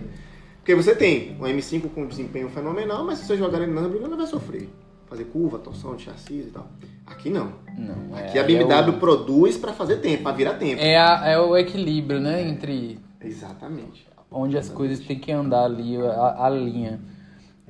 Porque 0.59 0.75
você 0.75 0.95
tem 0.95 1.37
o 1.41 1.45
M5 1.47 1.89
com 1.89 2.07
desempenho 2.07 2.49
fenomenal, 2.51 3.05
mas 3.05 3.19
se 3.19 3.27
você 3.27 3.37
jogar 3.37 3.63
ele 3.63 3.73
na 3.73 3.81
Nürburgring, 3.81 4.07
ela 4.09 4.17
vai 4.17 4.27
sofrer. 4.27 4.69
Fazer 5.07 5.25
curva, 5.25 5.59
torção 5.59 5.97
de 5.97 6.05
chassi 6.05 6.35
e 6.35 6.51
tal. 6.53 6.69
Aqui 7.07 7.31
não. 7.31 7.53
Não, 7.77 8.17
é, 8.17 8.29
Aqui 8.29 8.39
a 8.39 8.43
é 8.43 8.45
BMW 8.45 8.91
o- 8.91 8.99
produz 9.01 9.57
pra 9.57 9.73
fazer 9.73 9.97
tempo, 9.97 10.23
pra 10.23 10.33
virar 10.33 10.55
tempo. 10.55 10.81
É, 10.81 10.97
a- 10.97 11.23
é 11.27 11.39
o 11.41 11.57
equilíbrio, 11.57 12.21
né? 12.21 12.43
Entre 12.43 12.99
Exatamente. 13.23 14.07
onde 14.31 14.57
as 14.57 14.69
coisas 14.69 15.01
têm 15.01 15.19
que 15.19 15.31
andar 15.33 15.65
ali, 15.65 15.97
a, 15.97 16.47
a 16.47 16.51
linha. 16.51 17.01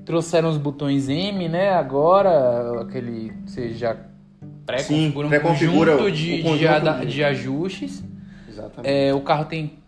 Trouxeram 0.05 0.49
os 0.49 0.57
botões 0.57 1.09
M, 1.09 1.49
né? 1.49 1.71
Agora, 1.71 2.83
aquele. 2.83 3.33
Você 3.47 3.73
já 3.75 3.97
pré-configura 4.65 5.27
um 5.27 5.31
pré-configura 5.31 5.93
conjunto 5.97 6.13
de, 6.13 6.43
conjunto 6.43 7.01
de- 7.01 7.07
de 7.07 7.25
ajustes. 7.25 8.05
Exatamente. 8.49 8.93
É, 8.93 9.13
o 9.15 9.21
carro 9.21 9.45
tem. 9.45 9.79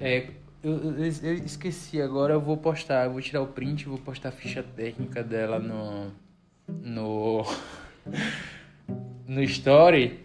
é, 0.00 0.28
eu, 0.62 0.72
eu- 0.72 1.04
eu 1.22 1.34
esqueci 1.34 2.00
agora, 2.02 2.34
eu 2.34 2.40
vou 2.40 2.56
postar, 2.56 3.06
eu 3.06 3.12
vou 3.12 3.20
tirar 3.22 3.40
o 3.42 3.46
print 3.46 3.82
e 3.82 3.86
vou 3.88 3.98
postar 3.98 4.28
a 4.28 4.32
ficha 4.32 4.62
técnica 4.62 5.22
dela 5.22 5.58
no. 5.58 6.10
No. 6.68 7.44
No 9.26 9.42
Story. 9.44 10.20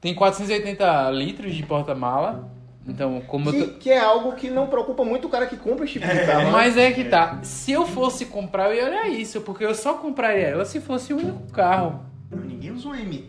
Tem 0.00 0.14
480 0.14 1.10
litros 1.10 1.54
de 1.54 1.62
porta-mala. 1.64 2.50
Então, 2.86 3.20
como 3.28 3.48
eu 3.48 3.52
Que, 3.52 3.62
tô. 3.64 3.78
que 3.78 3.90
é 3.90 3.98
algo 4.00 4.32
que 4.32 4.50
não 4.50 4.66
preocupa 4.66 5.04
muito 5.04 5.28
o 5.28 5.30
cara 5.30 5.46
que 5.46 5.56
compra 5.56 5.84
esse 5.84 5.94
tipo 5.94 6.06
de 6.06 6.26
carro. 6.26 6.44
né? 6.44 6.50
Mas 6.50 6.76
é 6.76 6.90
que 6.90 7.04
tá. 7.04 7.38
Se 7.42 7.70
eu 7.72 7.86
fosse 7.86 8.26
comprar, 8.26 8.70
eu 8.70 8.74
ia 8.76 8.84
olhar 8.86 9.08
isso, 9.08 9.40
porque 9.42 9.64
eu 9.64 9.74
só 9.74 9.94
compraria 9.94 10.48
ela 10.48 10.64
se 10.64 10.80
fosse 10.80 11.12
o 11.12 11.16
único 11.18 11.52
carro. 11.52 12.00
Ninguém 12.30 12.72
usa 12.72 12.88
um 12.88 12.92
M3. 12.92 13.22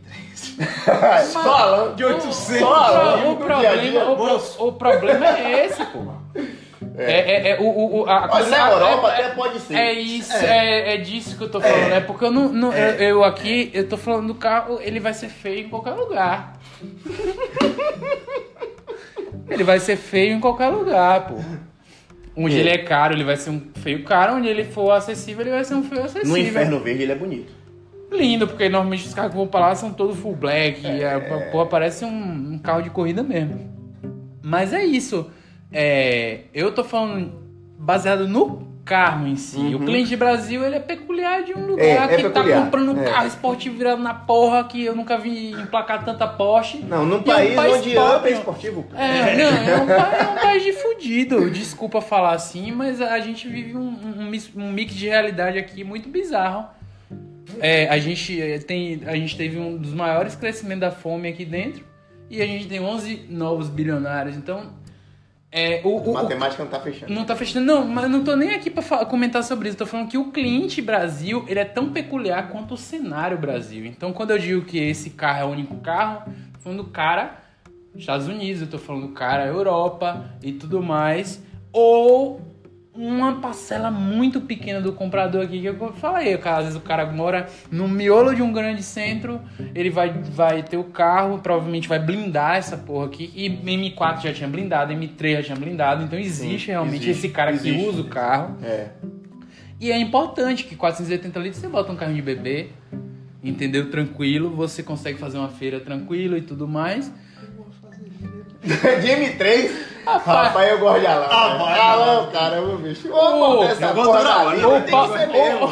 Falando 1.33 1.95
De 1.95 2.03
800. 2.05 2.35
Só 2.35 3.31
O, 3.31 3.35
dia 3.35 3.35
dia. 3.35 3.35
problema, 3.35 4.11
o, 4.11 4.15
pro- 4.15 4.67
o 4.67 4.71
problema 4.73 5.27
é 5.37 5.65
esse, 5.65 5.85
pô. 5.85 5.99
É, 6.95 7.11
é, 7.13 7.49
é, 7.51 7.59
o, 7.59 7.63
o, 7.65 8.01
o- 8.01 8.09
a, 8.09 8.27
Mas 8.27 8.47
a- 8.47 8.57
na 8.57 8.71
Europa 8.71 9.07
é- 9.09 9.25
até 9.25 9.29
pode 9.35 9.59
ser. 9.59 9.75
É 9.75 9.93
isso, 9.93 10.33
é, 10.33 10.93
é 10.93 10.97
disso 10.97 11.37
que 11.37 11.43
eu 11.43 11.49
tô 11.49 11.59
falando, 11.59 11.91
é 11.91 11.99
porque 12.01 12.25
eu 12.25 12.31
não, 12.31 12.49
não- 12.49 12.73
eu, 12.73 12.93
eu 12.95 13.23
aqui, 13.23 13.69
eu 13.73 13.87
tô 13.89 13.97
falando 13.97 14.27
do 14.27 14.35
carro, 14.35 14.79
ele 14.81 14.99
vai 14.99 15.13
ser 15.13 15.29
feio 15.29 15.65
em 15.65 15.69
qualquer 15.69 15.91
lugar. 15.93 16.57
ele 19.49 19.63
vai 19.63 19.79
ser 19.79 19.95
feio 19.95 20.35
em 20.35 20.39
qualquer 20.39 20.69
lugar, 20.69 21.27
pô. 21.27 21.35
Onde 22.35 22.55
É. 22.57 22.59
ele 22.59 22.69
é 22.69 22.77
caro, 22.79 23.13
ele 23.13 23.23
vai 23.23 23.37
ser 23.37 23.51
um 23.51 23.61
feio 23.75 24.03
caro, 24.03 24.35
onde 24.35 24.47
ele 24.47 24.63
for 24.63 24.91
acessível, 24.91 25.41
ele 25.43 25.51
vai 25.51 25.63
ser 25.63 25.75
um 25.75 25.83
feio 25.83 26.03
acessível. 26.03 26.29
No 26.29 26.37
Inferno 26.37 26.79
Verde 26.79 27.03
ele 27.03 27.11
é 27.11 27.15
bonito. 27.15 27.51
Lindo, 28.11 28.47
porque 28.47 28.69
normalmente 28.69 29.07
os 29.07 29.13
carros 29.13 29.31
que 29.31 29.37
vão 29.37 29.47
pra 29.47 29.59
lá 29.59 29.75
são 29.75 29.91
todos 29.91 30.17
full 30.17 30.35
black. 30.35 30.85
E 30.85 31.03
a, 31.03 31.19
porra, 31.51 31.65
parece 31.67 32.05
um, 32.05 32.53
um 32.53 32.59
carro 32.59 32.81
de 32.81 32.89
corrida 32.89 33.23
mesmo. 33.23 33.71
Mas 34.41 34.71
é 34.73 34.83
isso. 34.83 35.29
É, 35.71 36.41
eu 36.53 36.71
tô 36.71 36.83
falando 36.83 37.31
baseado 37.77 38.27
no 38.27 38.67
carro 38.85 39.25
em 39.27 39.35
si. 39.37 39.73
O 39.75 39.79
cliente 39.79 40.09
de 40.09 40.17
Brasil, 40.17 40.63
ele 40.65 40.75
é 40.75 40.79
peculiar 40.79 41.41
de 41.43 41.53
um 41.53 41.65
lugar 41.65 41.83
Uhum. 41.85 41.89
É, 41.91 41.93
é 42.13 42.17
que 42.17 42.23
peculiar. 42.23 42.33
tá 42.59 42.65
comprando 42.65 42.91
um 42.97 43.01
É. 43.01 43.05
carro 43.05 43.27
esportivo 43.27 43.77
virado 43.77 44.01
na 44.03 44.13
porra 44.13 44.63
que 44.65 44.83
eu 44.83 44.93
nunca 44.95 45.17
vi 45.17 45.51
emplacar 45.51 46.03
tanta 46.03 46.27
Porsche. 46.27 46.79
Não, 46.79 47.05
num 47.05 47.15
E 47.15 47.17
é 47.17 47.21
um 47.21 47.23
país, 47.23 47.55
país 47.55 47.75
onde 47.77 47.93
pobre. 47.95 48.29
é 48.29 48.33
esportivo. 48.33 48.85
É, 48.95 49.37
não, 49.37 49.45
é 49.45 49.77
um, 49.83 49.89
é 49.89 50.29
um 50.31 50.35
país 50.35 50.63
de 50.63 50.73
fudido. 50.73 51.49
Desculpa 51.49 52.01
falar 52.01 52.33
assim, 52.33 52.71
mas 52.71 52.99
a 53.01 53.19
gente 53.19 53.47
vive 53.47 53.75
um, 53.77 53.79
um, 53.87 54.31
um 54.57 54.71
mix 54.71 54.93
de 54.93 55.07
realidade 55.07 55.57
aqui 55.57 55.83
muito 55.83 56.09
bizarro. 56.09 56.65
É, 57.59 57.87
a, 57.87 57.97
gente 57.99 58.41
eh, 58.41 58.57
tem, 58.59 59.01
a 59.05 59.15
gente 59.15 59.37
teve 59.37 59.59
um 59.59 59.77
dos 59.77 59.93
maiores 59.93 60.35
crescimentos 60.35 60.81
da 60.81 60.91
fome 60.91 61.27
aqui 61.29 61.45
dentro 61.45 61.83
e 62.29 62.41
a 62.41 62.45
gente 62.45 62.67
tem 62.67 62.79
11 62.81 63.27
novos 63.29 63.69
bilionários. 63.69 64.35
Então, 64.35 64.71
é, 65.53 65.81
o, 65.83 65.97
o- 65.97 66.13
Matemática 66.13 66.63
não 66.63 66.69
tá 66.71 66.79
fechando. 66.79 67.13
não 67.13 67.23
tá 67.25 67.35
fechando. 67.35 67.65
Não, 67.65 67.87
mas 67.87 68.09
não 68.09 68.23
tô 68.23 68.35
nem 68.35 68.49
aqui 68.55 68.69
pra 68.69 69.05
comentar 69.05 69.43
sobre 69.43 69.69
isso. 69.69 69.77
Tô 69.77 69.85
falando 69.85 70.09
que 70.09 70.17
o 70.17 70.31
cliente 70.31 70.81
Brasil, 70.81 71.45
ele 71.47 71.59
é 71.59 71.65
tão 71.65 71.91
peculiar 71.91 72.49
quanto 72.49 72.73
o 72.73 72.77
cenário 72.77 73.37
Brasil. 73.37 73.85
Então, 73.85 74.11
quando 74.11 74.31
eu 74.31 74.39
digo 74.39 74.65
que 74.65 74.77
esse 74.79 75.11
carro 75.11 75.39
é 75.41 75.45
o 75.45 75.49
único 75.49 75.75
carro, 75.77 76.23
tô 76.53 76.59
falando 76.59 76.83
do 76.83 76.89
cara 76.89 77.37
Estados 77.95 78.27
Unidos, 78.27 78.61
eu 78.63 78.67
tô 78.67 78.79
falando 78.79 79.03
do 79.07 79.13
cara 79.13 79.45
Europa 79.45 80.25
e 80.41 80.51
tudo 80.51 80.81
mais. 80.81 81.39
Ou 81.71 82.41
uma 82.95 83.41
parcela 83.41 83.89
muito 83.89 84.39
pequena 84.41 84.79
do 84.79 84.93
comprador 84.93 85.43
aqui 85.43 85.59
que 85.59 85.65
eu 85.65 85.93
falei, 85.93 86.37
cara, 86.37 86.57
às 86.57 86.63
vezes 86.65 86.79
o 86.79 86.81
cara 86.81 87.11
mora 87.11 87.47
no 87.71 87.87
miolo 87.87 88.35
de 88.35 88.41
um 88.41 88.53
grande 88.53 88.83
centro, 88.83 89.41
ele 89.73 89.89
vai, 89.89 90.11
vai 90.11 90.61
ter 90.61 90.77
o 90.77 90.83
carro, 90.83 91.39
provavelmente 91.39 91.87
vai 91.87 91.97
blindar 91.97 92.57
essa 92.57 92.77
porra 92.77 93.07
aqui, 93.07 93.31
e 93.35 93.49
M4 93.49 94.21
já 94.21 94.33
tinha 94.33 94.47
blindado, 94.47 94.93
M3 94.93 95.37
já 95.37 95.43
tinha 95.43 95.55
blindado, 95.55 96.03
então 96.03 96.19
existe 96.19 96.67
Sim, 96.67 96.71
realmente 96.71 97.09
existe, 97.09 97.27
esse 97.27 97.29
cara 97.29 97.51
existe. 97.51 97.77
que 97.77 97.87
usa 97.87 98.01
o 98.01 98.05
carro. 98.05 98.57
É. 98.63 98.89
E 99.79 99.91
é 99.91 99.97
importante 99.97 100.63
que 100.63 100.75
480 100.75 101.39
litros 101.39 101.61
você 101.61 101.67
bota 101.67 101.91
um 101.91 101.95
carro 101.95 102.13
de 102.13 102.21
bebê, 102.21 102.69
entendeu? 103.43 103.89
Tranquilo, 103.89 104.51
você 104.51 104.83
consegue 104.83 105.17
fazer 105.17 105.39
uma 105.39 105.49
feira 105.49 105.79
tranquilo 105.79 106.37
e 106.37 106.41
tudo 106.41 106.67
mais. 106.67 107.11
De 109.01 109.07
M3, 109.07 109.71
Rapaz, 110.05 110.47
rapaz, 110.47 110.69
eu 110.71 110.79
gosto 110.79 110.99
de 110.99 111.07
Alan. 111.07 111.27
Ah, 111.29 111.49
né? 111.53 111.57
vai, 111.59 111.79
Alan, 111.79 112.21
vai. 112.23 112.31
cara, 112.33 112.61
meu 112.61 112.77
bicho. 112.77 113.09
Ô, 113.09 113.59
Ô, 113.59 113.63
essa 113.63 113.87
porra 113.93 114.23
da 114.23 114.49
vida 114.55 114.81
tem 114.81 114.91
Pa- 114.91 115.07
que 115.09 115.17
ser 115.17 115.27
mesmo. 115.27 115.69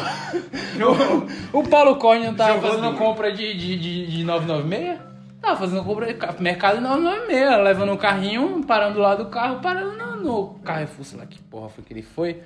o, 1.52 1.58
o 1.58 1.68
Paulo 1.68 1.96
Corne 1.96 2.32
tava 2.34 2.60
fazendo 2.60 2.96
compra 2.96 3.30
de, 3.32 3.54
de, 3.54 3.76
de, 3.78 4.06
de 4.06 4.24
996? 4.24 4.98
Tava 5.40 5.56
fazendo 5.56 5.84
compra 5.84 6.06
de 6.06 6.14
ca- 6.14 6.34
mercado 6.38 6.76
de 6.76 6.82
996, 6.82 7.64
levando 7.64 7.92
um 7.92 7.96
carrinho, 7.96 8.64
parando 8.66 8.98
lá 9.00 9.14
do 9.14 9.26
carro, 9.26 9.58
parando 9.60 9.96
no, 9.98 10.16
no 10.22 10.46
Carrefour, 10.64 11.04
sei 11.04 11.18
lá 11.18 11.26
que 11.26 11.38
porra 11.42 11.68
foi 11.68 11.84
que 11.84 11.92
ele 11.92 12.02
foi. 12.02 12.40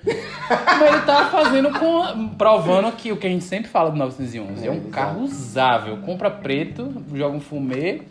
Mas 0.48 0.82
ele 0.92 1.00
tava 1.02 1.30
fazendo 1.30 1.70
com. 1.78 2.28
provando 2.30 2.90
que 2.92 3.12
o 3.12 3.16
que 3.16 3.26
a 3.26 3.30
gente 3.30 3.44
sempre 3.44 3.68
fala 3.70 3.90
do 3.90 3.96
911 3.96 4.64
é, 4.64 4.66
É, 4.66 4.70
um 4.70 4.74
exato. 4.74 4.88
carro 4.90 5.20
usável. 5.22 5.98
Compra 5.98 6.30
preto, 6.30 6.92
joga 7.14 7.36
um 7.36 7.40
fumê 7.40 8.02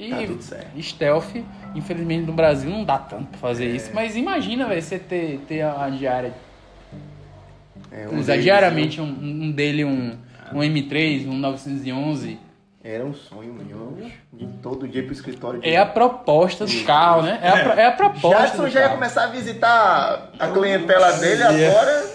e 0.00 0.10
Tá 0.10 0.16
tudo 0.26 0.42
certo. 0.42 0.82
stealth. 0.82 1.34
Infelizmente 1.74 2.24
no 2.26 2.32
Brasil 2.32 2.70
não 2.70 2.84
dá 2.84 2.98
tanto 2.98 3.26
pra 3.26 3.38
fazer 3.38 3.66
isso, 3.74 3.90
mas 3.92 4.16
imagina, 4.16 4.66
velho, 4.66 4.80
você 4.82 4.98
ter, 4.98 5.40
ter 5.48 5.62
a 5.62 5.88
diária 5.90 6.32
É, 7.90 8.06
um 8.08 8.18
usar 8.18 8.32
deles, 8.32 8.44
diariamente 8.44 9.00
um, 9.00 9.04
um 9.06 9.50
dele, 9.50 9.84
um, 9.84 10.16
um 10.52 10.58
M3, 10.60 11.26
um 11.28 11.34
911. 11.34 12.38
Era 12.84 13.04
um 13.04 13.12
sonho 13.12 13.52
meu. 13.52 14.08
De 14.32 14.46
todo 14.62 14.86
dia 14.88 15.02
pro 15.02 15.12
escritório. 15.12 15.60
É 15.62 15.76
a 15.76 15.84
proposta 15.84 16.64
do 16.64 16.84
carro, 16.84 17.22
né? 17.22 17.38
É 17.42 17.48
a, 17.48 17.62
pro- 17.64 17.72
é 17.72 17.86
a 17.86 17.92
proposta. 17.92 18.40
Jadson 18.46 18.62
do 18.64 18.70
já 18.70 18.80
ia 18.82 18.88
começar 18.90 19.24
a 19.24 19.26
visitar 19.26 20.30
a 20.38 20.46
clientela 20.48 21.12
dele 21.18 21.42
agora. 21.42 22.08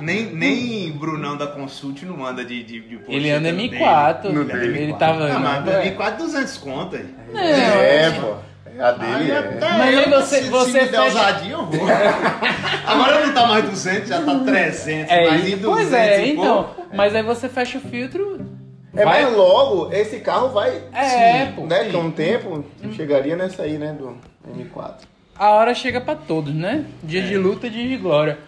Nem, 0.00 0.26
nem 0.34 0.83
Brunão 1.04 1.36
da 1.36 1.46
Consult 1.46 2.02
não 2.04 2.24
anda 2.24 2.44
de, 2.44 2.62
de, 2.62 2.80
de 2.80 2.98
Ele 3.08 3.30
anda 3.30 3.52
no 3.52 3.58
M4. 3.60 4.24
No 4.30 4.40
Ele, 4.42 4.72
dele. 4.72 4.94
tava. 4.98 5.26
Ah, 5.30 5.38
mas 5.38 5.64
né? 5.64 5.94
M4 5.96 6.16
200 6.16 6.56
conto 6.58 6.96
aí. 6.96 7.06
Não, 7.32 7.40
É, 7.40 8.08
mas- 8.10 8.18
pô. 8.18 8.34
A 8.76 8.90
dele 8.90 9.14
Aí 9.14 9.30
é. 9.30 9.58
Mas 9.60 9.98
aí 9.98 10.10
você- 10.10 10.42
se, 10.42 10.48
você 10.50 10.70
se 10.72 10.78
me 10.80 10.88
der 10.88 11.00
fecha- 11.02 11.04
ousadia, 11.04 11.52
eu 11.52 11.64
vou. 11.66 11.86
Agora 12.86 13.26
não 13.26 13.32
tá 13.34 13.46
mais 13.46 13.64
200, 13.70 14.08
já 14.08 14.20
tá 14.22 14.38
300. 14.40 15.12
É, 15.12 15.30
mas 15.30 15.44
e- 15.46 15.52
em 15.52 15.56
200 15.58 15.62
pois 15.74 15.92
é, 15.92 16.26
e 16.26 16.32
então. 16.32 16.64
pouco, 16.64 16.82
Mas 16.92 17.14
aí 17.14 17.22
você 17.22 17.48
fecha 17.48 17.78
o 17.78 17.80
filtro. 17.80 18.40
É, 18.96 19.04
vai- 19.04 19.24
mas 19.24 19.36
logo 19.36 19.92
esse 19.92 20.18
carro 20.20 20.48
vai. 20.48 20.82
É, 20.92 21.46
sim, 21.46 21.52
pô. 21.52 21.66
Né? 21.66 21.84
Com 21.92 22.06
o 22.06 22.10
tempo, 22.12 22.64
chegaria 22.96 23.36
nessa 23.36 23.62
aí, 23.62 23.78
né? 23.78 23.92
Do 23.96 24.16
M4. 24.48 24.94
a 25.38 25.50
hora 25.50 25.72
chega 25.74 26.00
pra 26.00 26.14
todos, 26.16 26.52
né? 26.54 26.84
Dia 27.02 27.22
de 27.22 27.36
luta, 27.36 27.68
dia 27.70 27.86
de 27.88 27.96
glória. 27.96 28.38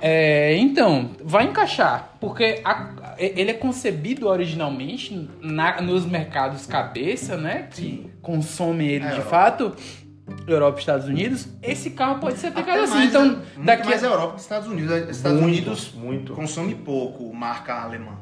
É, 0.00 0.56
então, 0.56 1.10
vai 1.22 1.44
encaixar, 1.44 2.14
porque 2.20 2.60
a- 2.64 3.14
ele 3.18 3.50
é 3.50 3.54
concebido 3.54 4.26
originalmente 4.28 5.28
na- 5.42 5.80
nos 5.82 6.06
mercados 6.06 6.64
cabeça, 6.66 7.36
né? 7.36 7.68
Que 7.70 8.10
consomem 8.22 8.88
ele 8.88 9.04
É, 9.04 9.08
de 9.08 9.14
Europa. 9.16 9.30
fato, 9.30 9.76
Europa 10.46 10.78
e 10.78 10.80
Estados 10.80 11.06
Unidos. 11.06 11.48
Esse 11.62 11.90
carro 11.90 12.18
pode 12.18 12.38
ser 12.38 12.48
Até 12.48 12.62
pegado 12.62 12.82
assim. 12.84 12.94
mais, 12.94 13.08
Então, 13.10 13.24
muito 13.26 13.64
daqui 13.64 13.86
mais 13.88 14.02
a... 14.02 14.06
Europa 14.06 14.34
que 14.34 14.40
Estados 14.40 14.68
Unidos. 14.68 14.92
Estados 15.10 15.40
Muito, 15.40 15.56
Unidos 15.56 15.92
muito. 15.94 16.32
consome 16.34 16.74
pouco 16.76 17.32
marca 17.34 17.74
alemã. 17.82 18.16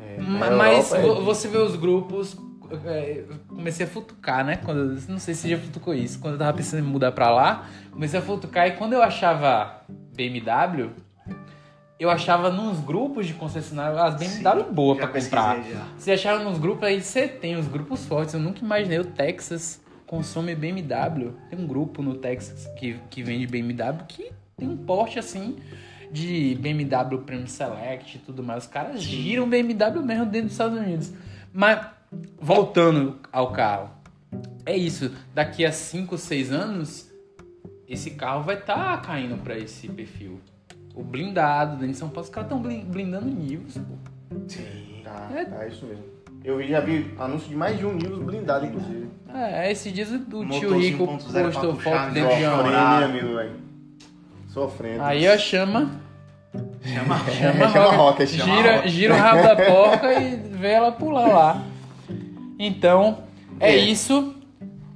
É, 0.00 0.20
Mas 0.20 0.90
vo- 0.90 1.22
você 1.22 1.46
vê 1.48 1.58
os 1.58 1.76
grupos. 1.76 2.36
é, 2.86 3.24
comecei 3.48 3.86
a 3.86 3.88
futucar, 3.88 4.44
né? 4.44 4.56
Quando, 4.56 5.00
não 5.08 5.18
sei 5.18 5.32
se 5.34 5.48
já 5.48 5.56
futucou 5.58 5.94
isso. 5.94 6.18
Quando 6.18 6.34
eu 6.34 6.38
tava 6.38 6.54
pensando 6.56 6.80
em 6.80 6.86
mudar 6.86 7.12
pra 7.12 7.30
lá, 7.30 7.66
comecei 7.92 8.18
a 8.18 8.22
futucar 8.22 8.66
e 8.68 8.72
quando 8.72 8.92
eu 8.94 9.02
achava 9.02 9.82
BMW, 10.18 10.90
eu 11.98 12.10
achava 12.10 12.50
nos 12.50 12.80
grupos 12.80 13.24
de 13.24 13.34
concessionário 13.34 13.96
as 13.98 14.16
BMW 14.16 14.72
boa 14.72 14.96
Já 14.96 15.06
pra 15.06 15.20
comprar. 15.20 15.64
Você 15.96 16.10
achava 16.10 16.42
nos 16.42 16.58
grupos, 16.58 16.82
aí 16.82 17.00
você 17.00 17.28
tem 17.28 17.56
os 17.56 17.68
grupos 17.68 18.04
fortes. 18.04 18.34
Eu 18.34 18.40
nunca 18.40 18.64
imaginei 18.64 18.98
o 18.98 19.04
Texas 19.04 19.80
consome 20.06 20.56
BMW. 20.56 21.34
Tem 21.48 21.56
um 21.56 21.66
grupo 21.66 22.02
no 22.02 22.16
Texas 22.16 22.66
que, 22.76 22.98
que 23.08 23.22
vende 23.22 23.46
BMW 23.46 24.04
que 24.08 24.32
tem 24.56 24.68
um 24.68 24.76
porte 24.76 25.20
assim 25.20 25.56
de 26.10 26.56
BMW 26.60 27.18
Premium 27.18 27.46
Select 27.46 28.16
e 28.16 28.20
tudo 28.20 28.42
mais. 28.42 28.64
Os 28.64 28.70
caras 28.70 29.00
giram 29.00 29.48
BMW 29.48 30.02
mesmo 30.02 30.26
dentro 30.26 30.46
dos 30.46 30.52
Estados 30.52 30.78
Unidos. 30.78 31.12
Mas, 31.52 31.86
voltando 32.40 33.20
ao 33.30 33.52
carro, 33.52 33.90
é 34.66 34.76
isso. 34.76 35.14
Daqui 35.34 35.64
a 35.64 35.70
5, 35.70 36.18
6 36.18 36.52
anos, 36.52 37.07
esse 37.88 38.10
carro 38.12 38.42
vai 38.42 38.56
estar 38.56 39.00
caindo 39.02 39.36
pra 39.42 39.56
esse 39.56 39.88
perfil. 39.88 40.40
O 40.94 41.02
blindado 41.02 41.72
dentro 41.76 41.88
de 41.92 41.96
São 41.96 42.08
Paulo, 42.08 42.22
os 42.22 42.28
caras 42.30 42.50
estão 42.50 42.60
blindando 42.60 43.26
níveis, 43.26 43.78
pô. 43.78 44.36
Sim. 44.48 45.00
Tá, 45.04 45.28
É. 45.34 45.44
tá, 45.44 45.66
isso 45.66 45.86
mesmo. 45.86 46.04
Eu 46.44 46.62
já 46.66 46.80
vi 46.80 47.12
anúncio 47.18 47.48
de 47.48 47.56
mais 47.56 47.78
de 47.78 47.84
um 47.86 47.94
nível 47.94 48.22
blindado, 48.22 48.66
inclusive. 48.66 49.08
É, 49.34 49.70
esses 49.70 49.92
dias 49.92 50.10
o 50.10 50.18
tio 50.20 50.44
Motorzinho 50.44 50.78
Rico 50.78 51.04
1.0 51.06 51.32
pra 51.32 51.42
postou 51.44 51.76
foto 51.76 52.10
dentro 52.12 52.36
de 52.36 52.44
uma 52.44 52.68
hein, 52.98 53.04
amigo, 53.04 53.34
velho. 53.34 53.52
Sofrendo. 54.48 55.02
Aí 55.02 55.26
a 55.26 55.36
chama, 55.38 55.90
Chama 56.82 57.18
chama, 57.30 57.64
a 57.66 57.68
chama 57.70 57.96
roca, 57.96 58.26
chama 58.26 58.56
gira, 58.56 58.76
Rocket. 58.76 58.90
gira 58.90 59.14
o 59.14 59.18
rabo 59.18 59.42
da 59.42 59.56
porca 59.56 60.12
e 60.20 60.36
vê 60.36 60.68
ela 60.68 60.92
pular 60.92 61.28
lá. 61.28 61.62
Então, 62.58 63.18
é, 63.60 63.72
É. 63.72 63.76
isso. 63.76 64.34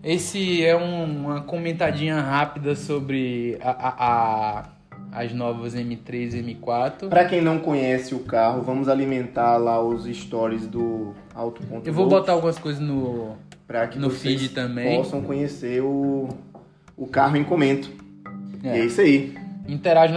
Esse 0.03 0.65
é 0.65 0.77
um- 0.77 1.05
uma 1.27 1.41
comentadinha 1.43 2.21
rápida 2.21 2.75
sobre 2.75 3.57
a, 3.63 3.71
a- 3.71 3.95
a- 3.99 4.65
as 5.13 5.33
novas 5.33 5.75
M3 5.75 6.35
e 6.35 6.43
M4. 6.43 7.09
Pra 7.09 7.25
quem 7.25 7.41
não 7.41 7.59
conhece 7.59 8.15
o 8.15 8.21
carro, 8.21 8.63
vamos 8.63 8.89
alimentar 8.89 9.57
lá 9.59 9.81
os 9.83 10.05
stories 10.07 10.67
do 10.67 11.15
Auto 11.35 11.63
Ponto 11.63 11.87
Eu 11.87 11.93
vou 11.93 12.05
Volts 12.07 12.21
botar 12.21 12.33
algumas 12.33 12.59
coisas 12.59 12.81
no. 12.83 13.37
pra 13.67 13.87
que 13.87 13.99
no 13.99 14.11
vocês 14.11 14.41
feed 14.41 14.55
também. 14.55 14.97
possam 14.97 15.21
conhecer 15.23 15.83
o, 15.83 16.29
o 16.97 17.07
carro 17.07 17.37
em 17.37 17.45
comento. 17.45 17.91
E 18.65 18.69
é 18.69 18.79
É, 18.81 18.85
isso 18.85 19.01
aí. 19.03 19.35
interage, 19.69 20.13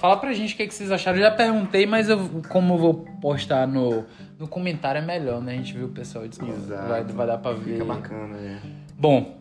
fala 0.00 0.16
pra 0.16 0.32
gente 0.32 0.54
o 0.54 0.56
que, 0.56 0.66
que 0.68 0.74
vocês 0.74 0.90
acharam. 0.90 1.18
Eu 1.18 1.24
já 1.24 1.30
perguntei, 1.32 1.84
mas 1.84 2.08
eu, 2.08 2.18
como 2.48 2.74
eu 2.74 2.78
vou 2.78 2.94
postar 3.20 3.66
no, 3.66 4.04
no 4.38 4.46
comentário 4.48 5.00
é 5.00 5.04
melhor, 5.04 5.42
né? 5.42 5.52
A 5.52 5.56
gente 5.56 5.76
vê 5.76 5.84
o 5.84 5.88
pessoal 5.88 6.26
discorre. 6.26 6.52
Exato. 6.52 6.88
Vai, 6.88 7.04
vai 7.04 7.26
dar 7.26 7.38
pra 7.38 7.52
ver. 7.52 7.72
Fica 7.74 7.84
bacana, 7.84 8.36
né? 8.36 8.60
Bom, 8.98 9.38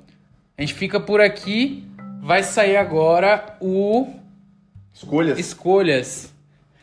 a 0.56 0.62
gente 0.62 0.76
fica 0.76 1.00
por 1.00 1.20
aqui. 1.20 1.84
Vai 2.22 2.44
sair 2.44 2.78
agora 2.78 3.58
o 3.60 4.08
Escolhas. 4.94 5.40
Escolhas. 5.40 6.34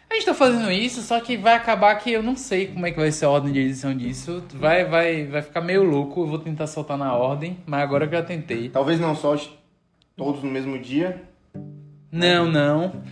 A 0.08 0.14
gente 0.14 0.26
tá 0.26 0.34
fazendo 0.34 0.70
isso, 0.70 1.02
só 1.02 1.20
que 1.20 1.36
vai 1.36 1.54
acabar 1.54 1.94
que 1.96 2.12
eu 2.12 2.22
não 2.22 2.36
sei 2.36 2.68
como 2.68 2.86
é 2.86 2.90
que 2.92 2.98
vai 2.98 3.10
ser 3.10 3.24
a 3.24 3.30
ordem 3.30 3.52
de 3.52 3.58
edição 3.58 3.96
disso. 3.96 4.44
Vai, 4.54 4.84
vai, 4.84 5.26
vai 5.26 5.42
ficar 5.42 5.60
meio 5.60 5.82
louco. 5.82 6.20
Eu 6.22 6.26
vou 6.26 6.38
tentar 6.38 6.68
soltar 6.68 6.96
na 6.96 7.12
ordem, 7.12 7.58
mas 7.66 7.82
agora 7.82 8.06
que 8.06 8.14
eu 8.14 8.20
já 8.20 8.24
tentei. 8.24 8.68
Talvez 8.68 9.00
não 9.00 9.16
solte 9.16 9.52
todos 10.16 10.42
no 10.42 10.50
mesmo 10.50 10.78
dia. 10.78 11.22
Não, 12.10 12.48
não. 12.48 13.02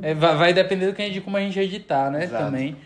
É, 0.00 0.14
vai, 0.14 0.36
vai 0.36 0.52
depender 0.52 0.86
do 0.86 0.94
que 0.94 1.02
a 1.02 1.04
gente, 1.04 1.14
de 1.14 1.20
como 1.20 1.36
a 1.36 1.40
gente 1.40 1.58
editar, 1.58 2.10
né? 2.10 2.24
Exato. 2.24 2.44
Também. 2.44 2.76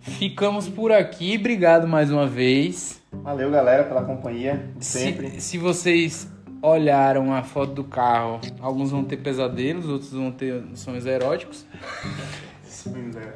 Ficamos 0.00 0.68
por 0.68 0.92
aqui. 0.92 1.36
Obrigado 1.38 1.88
mais 1.88 2.10
uma 2.10 2.26
vez. 2.26 3.02
Valeu, 3.24 3.50
galera, 3.50 3.84
pela 3.84 4.02
companhia. 4.04 4.62
de 4.76 4.84
Sempre. 4.84 5.30
Se, 5.32 5.40
se 5.40 5.58
vocês 5.58 6.28
olharam 6.62 7.32
a 7.34 7.42
foto 7.42 7.72
do 7.72 7.84
carro, 7.84 8.38
alguns 8.60 8.90
vão 8.90 9.02
ter 9.02 9.16
pesadelos, 9.16 9.88
outros 9.88 10.12
vão 10.12 10.30
ter 10.30 10.62
sonhos 10.74 11.06
eróticos. 11.06 11.66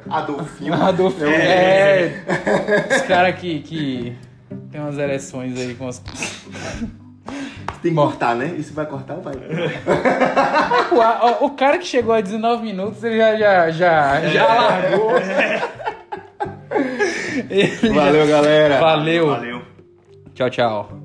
Adolfinho. 0.09 0.73
Adolfo, 0.75 1.23
Eu- 1.23 1.31
é, 1.31 2.23
os 2.95 3.01
caras 3.01 3.35
que, 3.39 3.61
que 3.61 4.15
tem 4.71 4.79
umas 4.79 4.95
ereções 4.97 5.57
aí 5.59 5.73
com 5.73 5.87
as. 5.87 5.97
Tem 7.81 7.91
que 7.91 7.95
cortar, 7.95 8.35
né? 8.35 8.53
Isso 8.59 8.73
vai 8.75 8.85
cortar 8.85 9.15
ou 9.15 9.21
vai? 9.23 9.33
O, 11.41 11.45
o 11.45 11.49
cara 11.51 11.79
que 11.79 11.85
chegou 11.87 12.13
a 12.13 12.21
19 12.21 12.61
minutos, 12.63 13.03
ele 13.03 13.17
já, 13.17 13.35
já, 13.37 13.71
já, 13.71 14.21
já 14.27 14.45
largou. 14.45 15.11
Valeu, 17.95 18.27
galera. 18.27 18.79
Valeu. 18.79 19.27
Valeu. 19.29 19.58
Tchau, 20.39 20.49
tchau. 20.49 20.98